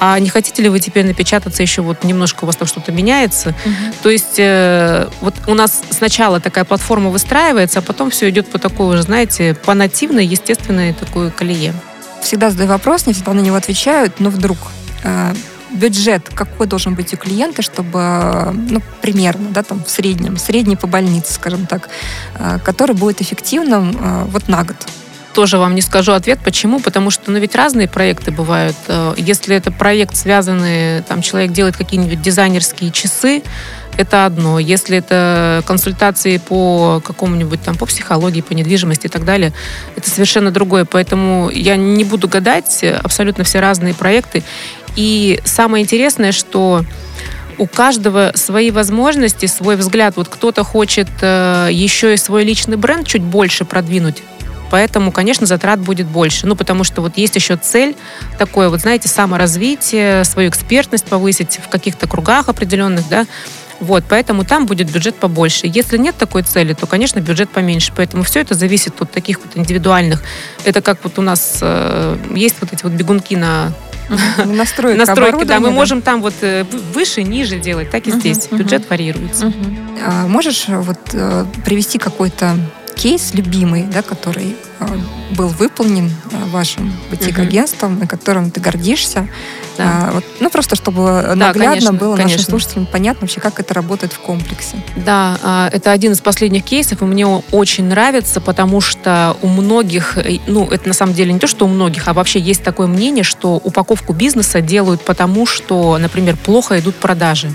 А 0.00 0.18
не 0.18 0.28
хотите 0.28 0.62
ли 0.62 0.68
вы 0.68 0.80
теперь 0.80 1.06
напечататься 1.06 1.62
еще 1.62 1.82
вот 1.82 2.04
немножко 2.04 2.44
у 2.44 2.46
вас 2.46 2.56
там 2.56 2.68
что-то 2.68 2.92
меняется? 2.92 3.50
Угу. 3.50 3.94
То 4.02 4.10
есть 4.10 4.38
э, 4.38 5.08
вот 5.20 5.34
у 5.46 5.54
нас 5.54 5.82
сначала 5.90 6.40
такая 6.40 6.64
платформа 6.64 7.10
выстраивается, 7.10 7.78
а 7.78 7.82
потом 7.82 8.10
все 8.10 8.28
идет 8.28 8.48
по 8.48 8.58
такой 8.64 8.94
уже, 8.94 9.02
знаете, 9.02 9.54
по 9.66 9.74
нативной, 9.74 10.24
естественной 10.24 10.94
такой 10.94 11.30
колее. 11.30 11.74
Всегда 12.22 12.48
задаю 12.48 12.70
вопрос, 12.70 13.06
не 13.06 13.12
всегда 13.12 13.34
на 13.34 13.40
него 13.40 13.56
отвечают, 13.56 14.20
но 14.20 14.30
вдруг 14.30 14.56
э, 15.02 15.34
бюджет 15.70 16.30
какой 16.34 16.66
должен 16.66 16.94
быть 16.94 17.12
у 17.12 17.18
клиента, 17.18 17.60
чтобы, 17.60 18.54
ну, 18.54 18.80
примерно, 19.02 19.50
да, 19.50 19.62
там, 19.62 19.84
в 19.84 19.90
среднем, 19.90 20.38
средний 20.38 20.76
по 20.76 20.86
больнице, 20.86 21.34
скажем 21.34 21.66
так, 21.66 21.90
э, 22.36 22.58
который 22.64 22.96
будет 22.96 23.20
эффективным 23.20 23.94
э, 24.00 24.24
вот 24.30 24.48
на 24.48 24.64
год? 24.64 24.76
тоже 25.34 25.58
вам 25.58 25.74
не 25.74 25.80
скажу 25.80 26.12
ответ. 26.12 26.38
Почему? 26.44 26.78
Потому 26.78 27.10
что, 27.10 27.32
ну, 27.32 27.38
ведь 27.38 27.56
разные 27.56 27.88
проекты 27.88 28.30
бывают. 28.30 28.76
Если 29.16 29.56
это 29.56 29.72
проект, 29.72 30.14
связанный, 30.14 31.02
там, 31.02 31.22
человек 31.22 31.50
делает 31.50 31.76
какие-нибудь 31.76 32.22
дизайнерские 32.22 32.92
часы, 32.92 33.42
это 33.96 34.26
одно. 34.26 34.58
Если 34.58 34.98
это 34.98 35.62
консультации 35.66 36.38
по 36.38 37.00
какому-нибудь 37.04 37.62
там, 37.62 37.76
по 37.76 37.86
психологии, 37.86 38.40
по 38.40 38.52
недвижимости 38.52 39.06
и 39.06 39.10
так 39.10 39.24
далее, 39.24 39.52
это 39.96 40.08
совершенно 40.10 40.50
другое. 40.50 40.84
Поэтому 40.84 41.50
я 41.50 41.76
не 41.76 42.04
буду 42.04 42.28
гадать, 42.28 42.84
абсолютно 43.02 43.44
все 43.44 43.60
разные 43.60 43.94
проекты. 43.94 44.42
И 44.96 45.40
самое 45.44 45.82
интересное, 45.82 46.32
что 46.32 46.84
у 47.58 47.66
каждого 47.66 48.32
свои 48.34 48.70
возможности, 48.70 49.46
свой 49.46 49.76
взгляд. 49.76 50.16
Вот 50.16 50.28
кто-то 50.28 50.64
хочет 50.64 51.08
э, 51.20 51.68
еще 51.70 52.14
и 52.14 52.16
свой 52.16 52.44
личный 52.44 52.76
бренд 52.76 53.06
чуть 53.06 53.22
больше 53.22 53.64
продвинуть, 53.64 54.22
поэтому, 54.70 55.12
конечно, 55.12 55.46
затрат 55.46 55.78
будет 55.78 56.06
больше. 56.06 56.46
Ну, 56.46 56.56
потому 56.56 56.84
что 56.84 57.00
вот 57.00 57.16
есть 57.16 57.36
еще 57.36 57.56
цель 57.56 57.96
такое, 58.38 58.68
вот 58.68 58.80
знаете, 58.80 59.08
саморазвитие, 59.08 60.24
свою 60.24 60.48
экспертность 60.48 61.04
повысить 61.04 61.60
в 61.62 61.68
каких-то 61.68 62.08
кругах 62.08 62.48
определенных, 62.48 63.08
да, 63.08 63.26
вот, 63.80 64.04
поэтому 64.08 64.44
там 64.44 64.66
будет 64.66 64.90
бюджет 64.90 65.14
побольше. 65.16 65.66
Если 65.66 65.98
нет 65.98 66.16
такой 66.16 66.42
цели, 66.42 66.74
то, 66.74 66.86
конечно, 66.86 67.20
бюджет 67.20 67.50
поменьше. 67.50 67.92
Поэтому 67.94 68.22
все 68.22 68.40
это 68.40 68.54
зависит 68.54 69.00
от 69.00 69.10
таких 69.10 69.38
вот 69.40 69.56
индивидуальных. 69.56 70.22
Это 70.64 70.80
как 70.82 71.02
вот 71.04 71.18
у 71.18 71.22
нас 71.22 71.58
э, 71.60 72.16
есть 72.34 72.56
вот 72.60 72.72
эти 72.72 72.82
вот 72.84 72.92
бегунки 72.92 73.36
на 73.36 73.72
Настройка 74.44 74.98
Настройки, 75.06 75.44
да, 75.44 75.60
мы 75.60 75.70
можем 75.70 76.02
там 76.02 76.20
вот 76.20 76.34
э, 76.42 76.64
выше, 76.92 77.22
ниже 77.22 77.58
делать, 77.58 77.90
так 77.90 78.06
и 78.06 78.10
здесь. 78.10 78.48
Бюджет 78.50 78.88
варьируется. 78.88 79.52
А 80.06 80.26
можешь 80.26 80.66
вот 80.68 80.98
э, 81.12 81.46
привести 81.64 81.98
какой-то 81.98 82.56
кейс 82.96 83.34
любимый, 83.34 83.84
да, 83.84 84.02
который 84.02 84.56
был 85.36 85.48
выполнен 85.48 86.10
вашим 86.50 86.92
бутик-агентством, 87.10 87.98
угу. 87.98 88.06
которым 88.06 88.50
ты 88.50 88.60
гордишься. 88.60 89.28
Да. 89.76 89.84
А, 90.08 90.12
вот, 90.12 90.24
ну, 90.38 90.50
просто 90.50 90.76
чтобы 90.76 91.02
да, 91.02 91.34
наглядно 91.34 91.66
конечно, 91.66 91.92
было 91.92 92.16
конечно. 92.16 92.36
нашим 92.38 92.50
слушателям 92.50 92.86
понятно 92.86 93.22
вообще, 93.22 93.40
как 93.40 93.58
это 93.58 93.74
работает 93.74 94.12
в 94.12 94.18
комплексе. 94.18 94.76
Да, 94.94 95.36
а, 95.42 95.68
это 95.72 95.90
один 95.90 96.12
из 96.12 96.20
последних 96.20 96.64
кейсов, 96.64 97.02
и 97.02 97.04
мне 97.04 97.26
очень 97.26 97.84
нравится, 97.84 98.40
потому 98.40 98.80
что 98.80 99.36
у 99.42 99.48
многих, 99.48 100.16
э, 100.18 100.38
ну, 100.46 100.68
это 100.70 100.86
на 100.86 100.94
самом 100.94 101.14
деле 101.14 101.32
не 101.32 101.40
то, 101.40 101.48
что 101.48 101.64
у 101.64 101.68
многих, 101.68 102.06
а 102.06 102.12
вообще 102.12 102.38
есть 102.38 102.62
такое 102.62 102.86
мнение, 102.86 103.24
что 103.24 103.56
упаковку 103.56 104.12
бизнеса 104.12 104.60
делают 104.60 105.00
потому, 105.00 105.46
что, 105.46 105.98
например, 105.98 106.36
плохо 106.36 106.78
идут 106.78 106.94
продажи 106.94 107.50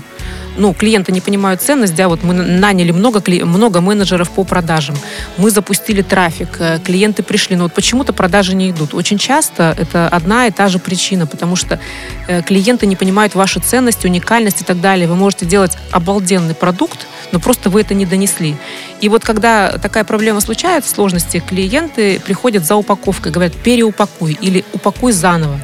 ну, 0.56 0.74
клиенты 0.74 1.12
не 1.12 1.20
понимают 1.20 1.62
ценность, 1.62 1.94
да, 1.94 2.08
вот 2.08 2.22
мы 2.22 2.34
наняли 2.34 2.90
много, 2.90 3.22
много 3.44 3.80
менеджеров 3.80 4.30
по 4.30 4.44
продажам, 4.44 4.96
мы 5.36 5.50
запустили 5.50 6.02
трафик, 6.02 6.48
э, 6.58 6.78
клиенты 7.10 7.22
пришли, 7.22 7.56
но 7.56 7.64
вот 7.64 7.72
почему-то 7.72 8.12
продажи 8.12 8.54
не 8.54 8.70
идут. 8.70 8.94
Очень 8.94 9.18
часто 9.18 9.74
это 9.78 10.08
одна 10.08 10.46
и 10.46 10.50
та 10.50 10.68
же 10.68 10.78
причина, 10.78 11.26
потому 11.26 11.56
что 11.56 11.80
э, 12.28 12.42
клиенты 12.42 12.86
не 12.86 12.96
понимают 12.96 13.34
вашу 13.34 13.60
ценность, 13.60 14.04
уникальность 14.04 14.60
и 14.60 14.64
так 14.64 14.80
далее. 14.80 15.08
Вы 15.08 15.16
можете 15.16 15.46
делать 15.46 15.76
обалденный 15.90 16.54
продукт, 16.54 17.06
но 17.32 17.40
просто 17.40 17.68
вы 17.70 17.80
это 17.80 17.94
не 17.94 18.06
донесли. 18.06 18.54
И 19.00 19.08
вот 19.08 19.24
когда 19.24 19.78
такая 19.78 20.04
проблема 20.04 20.40
случается, 20.40 20.90
сложности, 20.90 21.42
клиенты 21.44 22.20
приходят 22.20 22.64
за 22.64 22.76
упаковкой, 22.76 23.32
говорят, 23.32 23.54
переупакуй 23.54 24.38
или 24.40 24.64
упакуй 24.72 25.12
заново. 25.12 25.60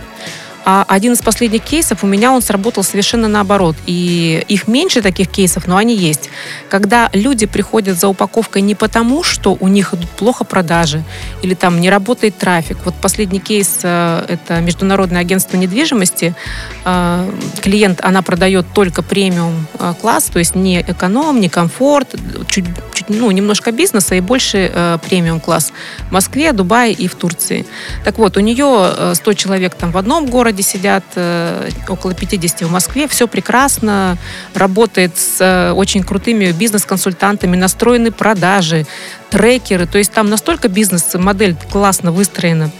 А 0.69 0.85
один 0.89 1.13
из 1.13 1.23
последних 1.23 1.63
кейсов 1.63 2.03
у 2.03 2.09
меня 2.09 2.33
он 2.33 2.43
сработал 2.43 2.83
совершенно 2.83 3.29
наоборот. 3.29 3.77
И 3.87 4.45
их 4.49 4.67
меньше 4.67 5.01
таких 5.01 5.29
кейсов, 5.29 5.69
но 5.69 5.77
они 5.77 5.95
есть. 5.95 6.29
Когда 6.69 7.09
люди 7.13 7.47
приходят 7.47 7.97
за 7.97 8.09
упаковкой 8.09 8.63
не 8.63 8.75
потому, 8.75 9.23
что 9.23 9.57
у 9.61 9.69
них 9.69 9.95
идут 9.95 10.11
плохо 10.11 10.43
продажи 10.43 11.05
или 11.43 11.55
там 11.55 11.81
не 11.81 11.89
работает 11.89 12.37
трафик. 12.37 12.79
Вот 12.85 12.95
последний 13.01 13.39
кейс 13.39 13.79
э, 13.85 14.25
это 14.29 14.61
международное 14.61 15.21
агентство 15.21 15.57
недвижимости. 15.57 16.35
Э, 16.85 17.31
клиент, 17.61 18.01
она 18.03 18.23
продает 18.23 18.67
только 18.75 19.03
премиум 19.03 19.69
э, 19.79 19.95
то 20.03 20.39
есть 20.41 20.57
не 20.57 20.81
эконом, 20.81 21.41
не 21.41 21.49
комфорт, 21.49 22.17
чуть 22.49 22.65
ну, 23.09 23.31
немножко 23.31 23.73
бизнеса 23.73 24.15
и 24.15 24.21
больше 24.21 24.99
премиум 25.09 25.41
класс 25.41 25.73
в 26.09 26.13
Москве, 26.13 26.53
Дубае 26.53 26.93
и 26.93 27.09
в 27.09 27.15
Турции. 27.15 27.67
Так 28.05 28.19
вот, 28.19 28.37
у 28.37 28.41
нее 28.41 29.15
100 29.15 29.33
человек 29.35 29.75
там 29.75 29.93
в 29.93 29.99
одном 29.99 30.27
городе 30.27 30.63
сидят 30.63 31.05
э, 31.15 31.71
около 31.89 32.15
50 32.15 32.63
в 32.63 32.71
Москве. 32.71 33.09
Все 33.09 33.27
прекрасно. 33.27 34.19
Работает 34.55 35.17
с 35.17 35.41
э, 35.41 35.73
очень 35.73 36.03
крутыми 36.03 36.53
бизнес-консультантами, 36.53 37.57
настроены 37.57 38.11
продажи, 38.11 38.87
трекеры. 39.31 39.87
То 39.87 39.99
есть 39.99 40.13
там 40.13 40.29
настолько 40.31 40.69
бизнес-модель 40.69 41.57
классно 41.71 42.13
выстроена. 42.13 42.71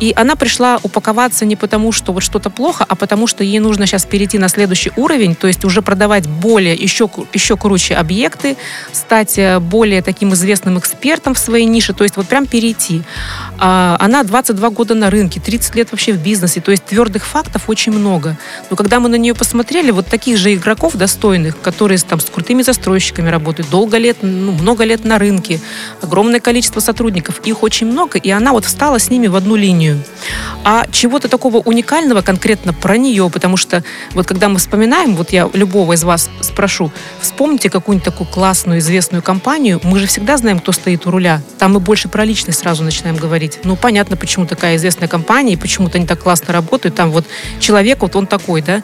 И 0.00 0.12
она 0.16 0.36
пришла 0.36 0.78
упаковаться 0.82 1.44
не 1.44 1.56
потому, 1.56 1.92
что 1.92 2.12
вот 2.12 2.22
что-то 2.22 2.50
плохо, 2.50 2.84
а 2.88 2.94
потому, 2.94 3.26
что 3.26 3.44
ей 3.44 3.58
нужно 3.60 3.86
сейчас 3.86 4.04
перейти 4.04 4.38
на 4.38 4.48
следующий 4.48 4.92
уровень, 4.96 5.34
то 5.34 5.46
есть 5.46 5.64
уже 5.64 5.82
продавать 5.82 6.26
более, 6.26 6.74
еще, 6.74 7.08
еще 7.32 7.56
круче 7.56 7.94
объекты, 7.94 8.56
стать 8.92 9.38
э, 9.38 9.58
более 9.58 10.02
таким 10.02 10.34
известным 10.34 10.78
экспертом 10.78 11.34
в 11.34 11.38
своей 11.38 11.66
нише, 11.66 11.92
то 11.94 12.04
есть 12.04 12.16
вот 12.16 12.26
прям 12.26 12.46
перейти. 12.46 13.02
А, 13.58 13.96
она 14.00 14.22
22 14.22 14.70
года 14.70 14.94
на 14.94 15.10
рынке, 15.10 15.40
30 15.40 15.74
лет 15.74 15.90
вообще 15.90 16.12
в 16.12 16.18
бизнесе, 16.18 16.60
то 16.60 16.70
есть 16.70 16.84
твердых 16.84 17.24
фактов 17.24 17.68
очень 17.68 17.92
много. 17.92 18.36
Но 18.70 18.76
когда 18.76 19.00
мы 19.00 19.08
на 19.08 19.16
нее 19.16 19.34
посмотрели, 19.34 19.90
вот 19.90 20.06
таких 20.06 20.36
же 20.36 20.54
игроков 20.54 20.94
достойных, 20.96 21.60
которые 21.60 21.98
там 21.98 22.20
с 22.20 22.24
крутыми 22.24 22.62
застройщиками 22.62 23.28
работают, 23.28 23.70
долго 23.70 23.96
лет, 23.98 24.18
ну, 24.22 24.52
много 24.52 24.84
лет 24.84 25.04
на 25.04 25.18
рынке, 25.18 25.60
огромное 26.02 26.40
количество 26.40 26.80
сотрудников, 26.80 27.40
их 27.44 27.62
очень 27.62 27.86
много, 27.86 28.18
и 28.18 28.30
она 28.30 28.52
вот 28.52 28.64
встала 28.64 28.98
с 28.98 29.10
ними 29.10 29.26
в 29.26 29.36
одну 29.36 29.56
линию. 29.56 30.02
А 30.64 30.86
чего-то 30.90 31.28
такого 31.28 31.58
уникального 31.58 32.22
конкретно 32.22 32.72
про 32.74 32.96
нее, 32.98 33.30
потому 33.32 33.56
что 33.56 33.82
вот 34.12 34.26
когда 34.26 34.48
мы 34.48 34.58
вспоминаем, 34.58 35.16
вот 35.16 35.30
я 35.30 35.48
любого 35.52 35.94
из 35.94 36.04
вас 36.04 36.28
спрошу, 36.40 36.92
вспомните 37.20 37.70
какую-нибудь 37.70 38.04
такую 38.04 38.28
классную, 38.28 38.80
известную 38.80 39.22
компанию, 39.22 39.80
мы 39.82 39.98
же 39.98 40.06
всегда 40.06 40.36
знаем, 40.36 40.58
кто 40.58 40.72
стоит 40.72 41.06
у 41.06 41.10
руля. 41.10 41.40
Там 41.58 41.72
мы 41.72 41.80
больше 41.80 42.08
про 42.08 42.24
личность 42.24 42.58
сразу 42.58 42.82
начинаем 42.82 43.16
говорить 43.16 43.45
говорить. 43.46 43.64
Ну, 43.64 43.76
понятно, 43.76 44.16
почему 44.16 44.46
такая 44.46 44.76
известная 44.76 45.08
компания, 45.08 45.54
и 45.54 45.56
почему-то 45.56 45.98
они 45.98 46.06
так 46.06 46.20
классно 46.20 46.52
работают. 46.52 46.94
Там 46.94 47.10
вот 47.10 47.24
человек, 47.60 48.00
вот 48.00 48.16
он 48.16 48.26
такой, 48.26 48.62
да. 48.62 48.82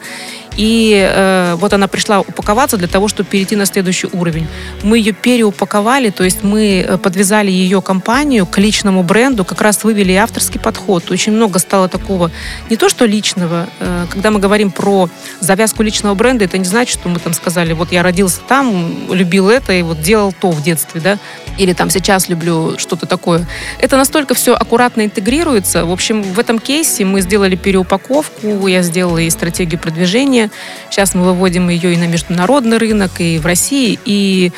И 0.57 0.95
э, 0.95 1.55
вот 1.55 1.73
она 1.73 1.87
пришла 1.87 2.19
упаковаться 2.21 2.77
для 2.77 2.87
того, 2.87 3.07
чтобы 3.07 3.29
перейти 3.29 3.55
на 3.55 3.65
следующий 3.65 4.07
уровень. 4.11 4.47
Мы 4.83 4.97
ее 4.99 5.13
переупаковали, 5.13 6.09
то 6.09 6.23
есть 6.23 6.43
мы 6.43 6.85
э, 6.87 6.97
подвязали 6.97 7.51
ее 7.51 7.81
компанию 7.81 8.45
к 8.45 8.57
личному 8.57 9.03
бренду, 9.03 9.45
как 9.45 9.61
раз 9.61 9.83
вывели 9.83 10.13
авторский 10.13 10.59
подход. 10.59 11.11
Очень 11.11 11.33
много 11.33 11.59
стало 11.59 11.89
такого, 11.89 12.31
не 12.69 12.77
то 12.77 12.89
что 12.89 13.05
личного. 13.05 13.67
Э, 13.79 14.05
когда 14.09 14.31
мы 14.31 14.39
говорим 14.39 14.71
про 14.71 15.09
завязку 15.39 15.83
личного 15.83 16.13
бренда, 16.13 16.45
это 16.45 16.57
не 16.57 16.65
значит, 16.65 16.99
что 16.99 17.09
мы 17.09 17.19
там 17.19 17.33
сказали, 17.33 17.73
вот 17.73 17.91
я 17.91 18.03
родился 18.03 18.41
там, 18.47 19.11
любил 19.11 19.49
это 19.49 19.73
и 19.73 19.81
вот 19.81 20.01
делал 20.01 20.33
то 20.33 20.51
в 20.51 20.61
детстве, 20.61 21.01
да, 21.01 21.17
или 21.57 21.73
там 21.73 21.89
сейчас 21.89 22.29
люблю 22.29 22.77
что-то 22.77 23.05
такое. 23.05 23.47
Это 23.79 23.97
настолько 23.97 24.33
все 24.33 24.53
аккуратно 24.53 25.05
интегрируется. 25.05 25.85
В 25.85 25.91
общем, 25.91 26.21
в 26.23 26.39
этом 26.39 26.59
кейсе 26.59 27.05
мы 27.05 27.21
сделали 27.21 27.55
переупаковку, 27.55 28.67
я 28.67 28.81
сделала 28.81 29.19
и 29.19 29.29
стратегию 29.29 29.79
продвижения, 29.79 30.42
Сейчас 30.89 31.15
мы 31.15 31.23
выводим 31.23 31.69
ее 31.69 31.93
и 31.93 31.97
на 31.97 32.07
международный 32.07 32.77
рынок, 32.77 33.11
и 33.19 33.39
в 33.39 33.45
России. 33.45 33.99
И 34.05 34.51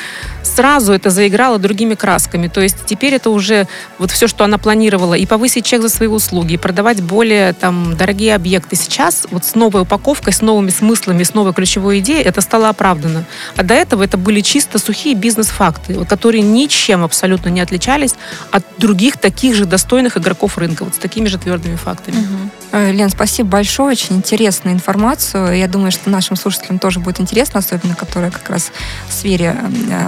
сразу 0.44 0.94
это 0.94 1.10
заиграло 1.10 1.58
другими 1.58 1.96
красками. 1.96 2.48
То 2.48 2.62
есть 2.62 2.78
теперь 2.86 3.14
это 3.16 3.30
уже 3.30 3.68
вот 3.98 4.12
все, 4.12 4.28
что 4.28 4.44
она 4.44 4.58
планировала, 4.58 5.14
и 5.14 5.26
повысить 5.26 5.66
чек 5.66 5.82
за 5.82 5.90
свои 5.90 6.08
услуги, 6.08 6.54
и 6.54 6.58
продавать 6.58 7.02
более 7.02 7.54
там 7.54 7.96
дорогие 7.98 8.36
объекты. 8.36 8.76
Сейчас 8.76 9.28
вот 9.32 9.46
с 9.46 9.56
новой 9.56 9.82
упаковкой, 9.82 10.34
с 10.34 10.42
новыми 10.42 10.70
смыслами, 10.70 11.24
с 11.24 11.34
новой 11.34 11.54
ключевой 11.54 12.00
идеей 12.00 12.24
это 12.24 12.42
стало 12.42 12.70
оправдано. 12.70 13.26
А 13.56 13.64
до 13.64 13.74
этого 13.74 14.04
это 14.04 14.18
были 14.18 14.42
чисто 14.42 14.80
сухие 14.80 15.16
бизнес-факты, 15.16 16.06
которые 16.06 16.42
ничем 16.42 17.04
абсолютно 17.04 17.50
не 17.50 17.62
отличались 17.62 18.16
от 18.52 18.64
других 18.78 19.18
таких 19.18 19.56
же 19.56 19.66
достойных 19.66 20.18
игроков 20.18 20.58
рынка, 20.58 20.86
вот 20.86 20.96
с 20.96 20.98
такими 20.98 21.28
же 21.28 21.38
твердыми 21.38 21.76
фактами. 21.76 22.18
Угу. 22.18 22.92
Лен, 22.92 23.10
спасибо 23.10 23.50
большое, 23.50 23.92
очень 23.92 24.18
интересную 24.18 24.76
информацию. 24.76 25.58
Я 25.58 25.68
думаю, 25.76 25.92
что 25.92 26.10
нашим 26.10 26.38
слушателям 26.38 26.80
тоже 26.80 27.00
будет 27.00 27.20
интересно, 27.20 27.60
особенно 27.60 27.96
которые 27.96 28.32
как 28.32 28.50
раз 28.50 28.72
в 29.10 29.14
сфере 29.14 29.58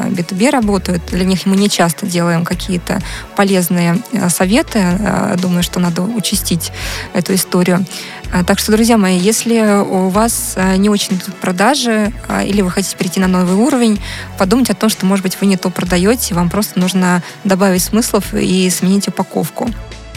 B2B 0.09 0.37
B2B 0.37 0.49
работают. 0.49 1.05
Для 1.07 1.25
них 1.25 1.45
мы 1.45 1.55
не 1.55 1.69
часто 1.69 2.05
делаем 2.05 2.45
какие-то 2.45 2.99
полезные 3.35 4.01
э, 4.11 4.29
советы. 4.29 4.79
Э, 4.79 5.35
думаю, 5.37 5.63
что 5.63 5.79
надо 5.79 6.01
участить 6.01 6.71
эту 7.13 7.33
историю. 7.33 7.85
Э, 8.33 8.43
так 8.43 8.59
что, 8.59 8.71
друзья 8.71 8.97
мои, 8.97 9.17
если 9.17 9.81
у 9.81 10.09
вас 10.09 10.57
не 10.77 10.89
очень 10.89 11.15
идут 11.15 11.35
продажи 11.35 12.11
или 12.45 12.61
вы 12.61 12.71
хотите 12.71 12.95
перейти 12.95 13.19
на 13.19 13.27
новый 13.27 13.55
уровень, 13.55 13.99
подумайте 14.37 14.73
о 14.73 14.75
том, 14.75 14.89
что, 14.89 15.05
может 15.05 15.23
быть, 15.23 15.37
вы 15.41 15.47
не 15.47 15.57
то 15.57 15.69
продаете, 15.69 16.35
вам 16.35 16.49
просто 16.49 16.79
нужно 16.79 17.23
добавить 17.43 17.83
смыслов 17.83 18.33
и 18.33 18.69
сменить 18.69 19.07
упаковку. 19.07 19.69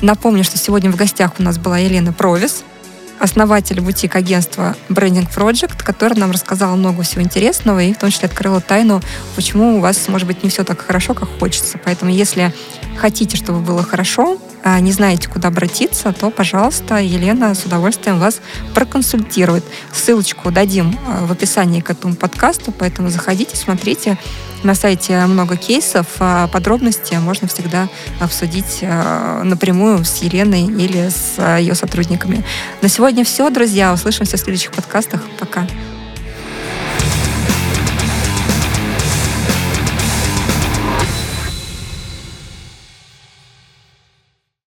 Напомню, 0.03 0.45
что 0.45 0.59
сегодня 0.59 0.91
в 0.91 0.97
гостях 0.97 1.33
у 1.39 1.43
нас 1.43 1.59
была 1.59 1.79
Елена 1.79 2.13
Провис, 2.13 2.65
основатель 3.21 3.81
бутик-агентства 3.81 4.77
Branding 4.89 5.29
Project, 5.33 5.85
который 5.85 6.19
нам 6.19 6.33
рассказал 6.33 6.77
много 6.77 7.03
всего 7.03 7.23
интересного 7.23 7.83
и 7.83 7.93
в 7.93 7.99
том 7.99 8.11
числе 8.11 8.27
открыла 8.27 8.61
тайну, 8.61 9.01
почему 9.37 9.77
у 9.77 9.81
вас, 9.81 10.09
может 10.09 10.27
быть, 10.27 10.43
не 10.43 10.51
все 10.51 10.65
так 10.65 10.81
хорошо, 10.81 11.15
как 11.15 11.29
хочется. 11.39 11.79
Поэтому, 11.85 12.11
если 12.11 12.53
хотите, 13.01 13.37
чтобы 13.37 13.61
было 13.61 13.83
хорошо, 13.83 14.39
а 14.63 14.79
не 14.81 14.93
знаете, 14.93 15.29
куда 15.29 15.49
обратиться, 15.49 16.13
то, 16.13 16.31
пожалуйста, 16.31 16.97
Елена 16.99 17.55
с 17.55 17.65
удовольствием 17.65 18.19
вас 18.19 18.41
проконсультирует. 18.75 19.65
Ссылочку 19.93 20.51
дадим 20.51 20.99
а, 21.09 21.25
в 21.25 21.33
описании 21.33 21.81
к 21.81 21.91
этому 21.91 22.15
подкасту, 22.15 22.73
поэтому 22.73 23.09
заходите, 23.09 23.57
смотрите. 23.57 24.19
На 24.63 24.75
сайте 24.75 25.25
много 25.25 25.57
кейсов, 25.57 26.07
а 26.19 26.47
подробности 26.49 27.15
можно 27.15 27.49
всегда 27.49 27.89
обсудить 28.21 28.83
напрямую 28.83 30.05
с 30.05 30.19
Еленой 30.19 30.65
или 30.65 31.09
с 31.09 31.59
ее 31.59 31.75
сотрудниками. 31.75 32.45
На 32.83 32.91
сегодня 32.91 33.25
все, 33.25 33.49
друзья. 33.49 33.95
Услышимся 33.95 34.37
в 34.37 34.41
следующих 34.41 34.73
подкастах. 34.73 35.23
Пока. 35.39 35.67